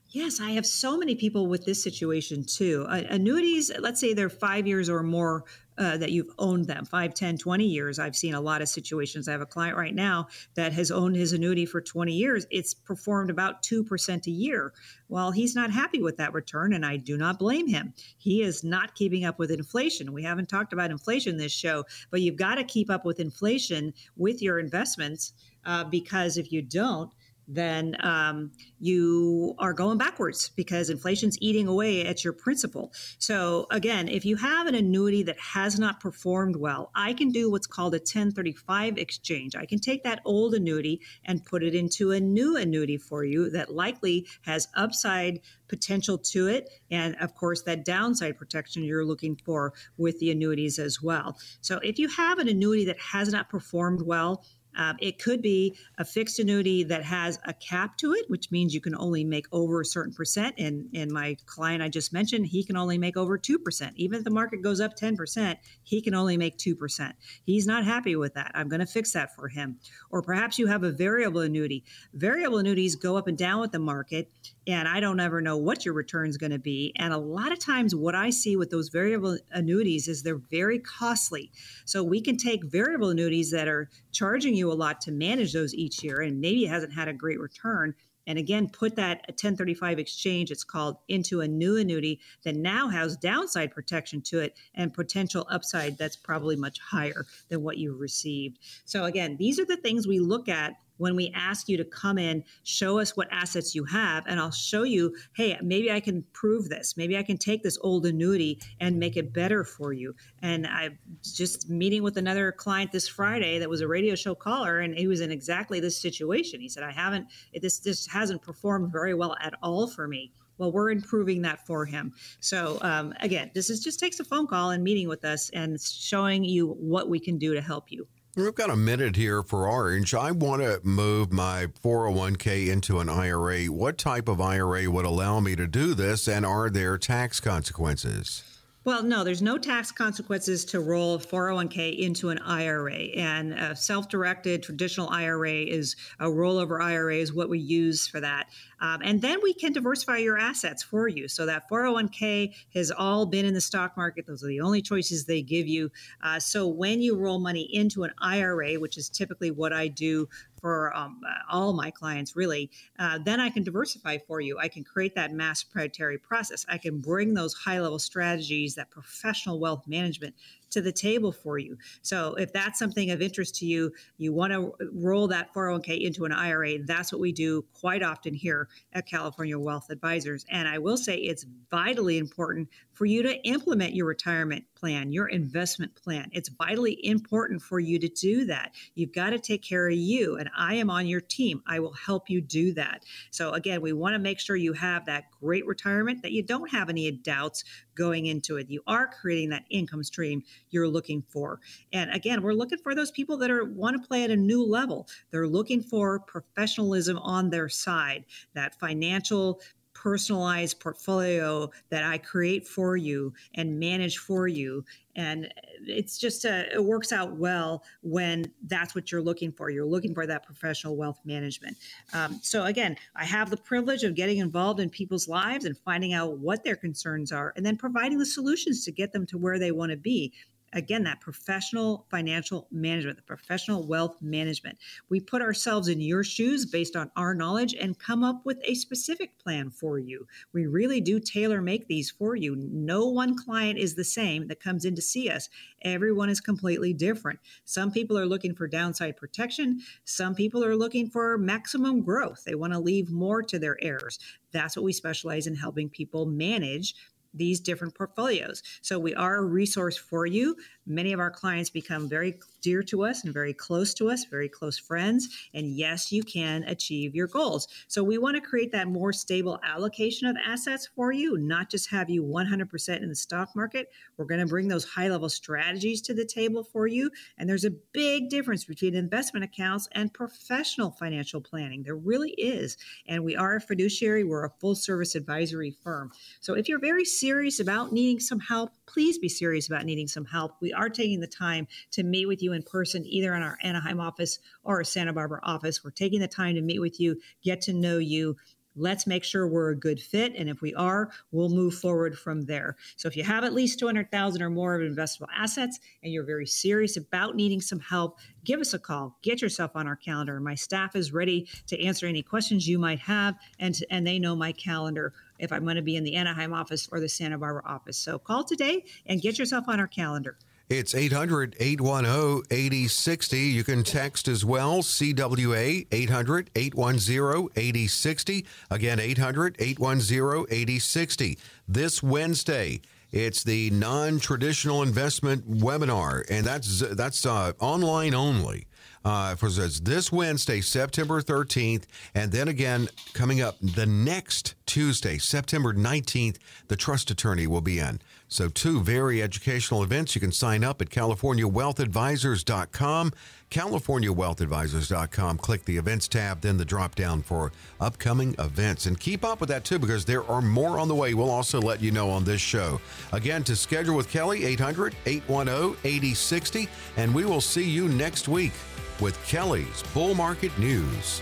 [0.10, 2.86] Yes, I have so many people with this situation too.
[2.88, 5.44] Uh, annuities, let's say they're five years or more
[5.78, 8.00] uh, that you've owned them, five, 10, 20 years.
[8.00, 9.28] I've seen a lot of situations.
[9.28, 12.48] I have a client right now that has owned his annuity for 20 years.
[12.50, 14.74] It's performed about 2% a year.
[15.10, 17.94] Well, he's not happy with that return, and I do not blame him.
[18.18, 20.14] He is not keeping up with inflation.
[20.14, 23.94] We haven't talked about inflation this show, but you've got to keep up with inflation
[24.16, 25.34] with your investments
[25.66, 27.12] uh, because if you don't,
[27.48, 32.92] then um, you are going backwards because inflation's eating away at your principal.
[33.20, 37.50] So, again, if you have an annuity that has not performed well, I can do
[37.50, 39.56] what's called a 1035 exchange.
[39.56, 43.50] I can take that old annuity and put it into a new annuity for you
[43.52, 46.70] that likely has upside potential to it.
[46.92, 51.38] And of course, that downside protection you're looking for with the annuities as well.
[51.62, 54.44] So, if you have an annuity that has not performed well,
[54.78, 58.74] Um, it could be a fixed annuity that has a cap to it, which means
[58.74, 60.56] you can only make over a certain percent.
[60.58, 63.92] And, and my client I just mentioned, he can only make over 2%.
[63.96, 67.14] Even if the market goes up 10%, he can only make 2%.
[67.44, 68.52] He's not happy with that.
[68.54, 69.80] I'm going to fix that for him.
[70.12, 71.84] Or perhaps you have a variable annuity.
[72.14, 74.30] Variable annuities go up and down with the market,
[74.68, 76.94] and I don't ever know what your return is going to be.
[76.98, 80.80] And a lot of times, what I see with those variable annuities is they're very
[80.80, 81.52] costly.
[81.86, 85.74] So we can take variable annuities that are charging you a lot to manage those
[85.74, 87.94] each year, and maybe it hasn't had a great return.
[88.28, 93.16] And again put that 1035 exchange it's called into a new annuity that now has
[93.16, 98.60] downside protection to it and potential upside that's probably much higher than what you've received.
[98.84, 102.18] So again these are the things we look at when we ask you to come
[102.18, 106.24] in, show us what assets you have, and I'll show you, hey, maybe I can
[106.34, 106.96] prove this.
[106.98, 110.16] Maybe I can take this old annuity and make it better for you.
[110.42, 114.80] And I just meeting with another client this Friday that was a radio show caller,
[114.80, 116.60] and he was in exactly this situation.
[116.62, 117.28] He said, I haven't,
[117.62, 120.32] this, this hasn't performed very well at all for me.
[120.58, 122.14] Well, we're improving that for him.
[122.40, 125.80] So um, again, this is just takes a phone call and meeting with us and
[125.80, 128.08] showing you what we can do to help you.
[128.38, 130.14] We've got a minute here for Orange.
[130.14, 133.66] I want to move my 401k into an IRA.
[133.66, 138.57] What type of IRA would allow me to do this, and are there tax consequences?
[138.88, 143.10] Well, no, there's no tax consequences to roll 401k into an IRA.
[143.18, 148.22] And a self directed traditional IRA is a rollover IRA, is what we use for
[148.22, 148.48] that.
[148.80, 151.28] Um, and then we can diversify your assets for you.
[151.28, 154.26] So that 401k has all been in the stock market.
[154.26, 155.92] Those are the only choices they give you.
[156.24, 160.30] Uh, so when you roll money into an IRA, which is typically what I do
[160.60, 164.58] for um, all my clients, really, uh, then I can diversify for you.
[164.60, 166.66] I can create that MAS proprietary process.
[166.68, 170.36] I can bring those high level strategies, that professional wealth management
[170.72, 171.78] to the table for you.
[172.02, 176.26] So if that's something of interest to you, you want to roll that 401k into
[176.26, 180.46] an IRA, that's what we do quite often here at California Wealth Advisors.
[180.50, 185.28] And I will say it's vitally important for you to implement your retirement plan, your
[185.28, 186.30] investment plan.
[186.32, 188.74] It's vitally important for you to do that.
[188.96, 191.62] You've got to take care of you, and I am on your team.
[191.68, 193.04] I will help you do that.
[193.32, 196.72] So, again, we want to make sure you have that great retirement, that you don't
[196.72, 197.64] have any doubts
[197.98, 198.70] going into it.
[198.70, 201.60] You are creating that income stream you're looking for.
[201.92, 204.64] And again, we're looking for those people that are want to play at a new
[204.64, 205.08] level.
[205.32, 209.62] They're looking for professionalism on their side, that financial
[210.08, 214.86] personalized portfolio that I create for you and manage for you.
[215.18, 215.54] And
[215.86, 219.70] it's just, a, it works out well when that's what you're looking for.
[219.70, 221.76] You're looking for that professional wealth management.
[222.14, 226.14] Um, so, again, I have the privilege of getting involved in people's lives and finding
[226.14, 229.60] out what their concerns are and then providing the solutions to get them to where
[229.60, 230.32] they want to be
[230.74, 234.78] again that professional financial management the professional wealth management.
[235.10, 238.76] We put ourselves in your shoes based on our knowledge and come up with a
[238.76, 240.28] specific plan for you.
[240.54, 242.56] We really do tailor make these for you.
[242.56, 245.50] No one client is the same that comes in to see us.
[245.82, 247.40] Everyone is completely different.
[247.66, 249.82] Some people are looking for downside protection.
[250.06, 252.44] Some people are looking for maximum growth.
[252.46, 254.20] They want to leave more to their heirs.
[254.52, 256.96] That's what we specialize in helping people manage
[257.34, 258.64] these different portfolios.
[258.82, 260.56] So we are a resource for you.
[260.86, 264.50] Many of our clients become very dear to us and very close to us, very
[264.50, 265.30] close friends.
[265.54, 267.66] And yes, you can achieve your goals.
[267.88, 271.90] So we want to create that more stable allocation of assets for you, not just
[271.92, 273.88] have you 100% in the stock market.
[274.18, 277.10] We're going to bring those high level strategies to the table for you.
[277.38, 281.84] And there's a big difference between investment accounts and professional financial planning.
[281.84, 282.76] There really is.
[283.08, 286.12] And we are a fiduciary, we're a full service advisory firm.
[286.42, 290.26] So if you're very serious about needing some help, please be serious about needing some
[290.26, 290.54] help.
[290.60, 294.00] We are taking the time to meet with you in person, either in our Anaheim
[294.00, 295.84] office or our Santa Barbara office.
[295.84, 298.38] We're taking the time to meet with you, get to know you,
[298.78, 300.34] Let's make sure we're a good fit.
[300.36, 302.78] And if we are, we'll move forward from there.
[302.96, 306.46] So if you have at least 200,000 or more of investable assets and you're very
[306.46, 309.18] serious about needing some help, give us a call.
[309.24, 310.40] Get yourself on our calendar.
[310.40, 314.36] My staff is ready to answer any questions you might have, and, and they know
[314.36, 317.64] my calendar if I'm going to be in the Anaheim office or the Santa Barbara
[317.66, 317.98] office.
[317.98, 320.38] So call today and get yourself on our calendar.
[320.70, 323.40] It's 800 810 8060.
[323.40, 328.46] You can text as well, CWA 800 810 8060.
[328.70, 331.38] Again, 800 810 8060.
[331.70, 332.82] This Wednesday,
[333.14, 338.68] it's the non-traditional investment webinar, and that's that's uh, online only.
[339.06, 345.74] Uh, for this Wednesday, September 13th, and then again coming up the next Tuesday, September
[345.74, 346.38] 19th,
[346.68, 348.02] the trust attorney will be in.
[348.30, 350.14] So, two very educational events.
[350.14, 353.14] You can sign up at CaliforniaWealthAdvisors.com.
[353.50, 355.38] CaliforniaWealthAdvisors.com.
[355.38, 358.86] Click the events tab, then the drop down for upcoming events.
[358.86, 361.14] And keep up with that too, because there are more on the way.
[361.14, 362.82] We'll also let you know on this show.
[363.14, 366.68] Again, to schedule with Kelley, 800 810 8060.
[366.98, 368.52] And we will see you next week
[369.00, 371.22] with Kelley's Bull Market News.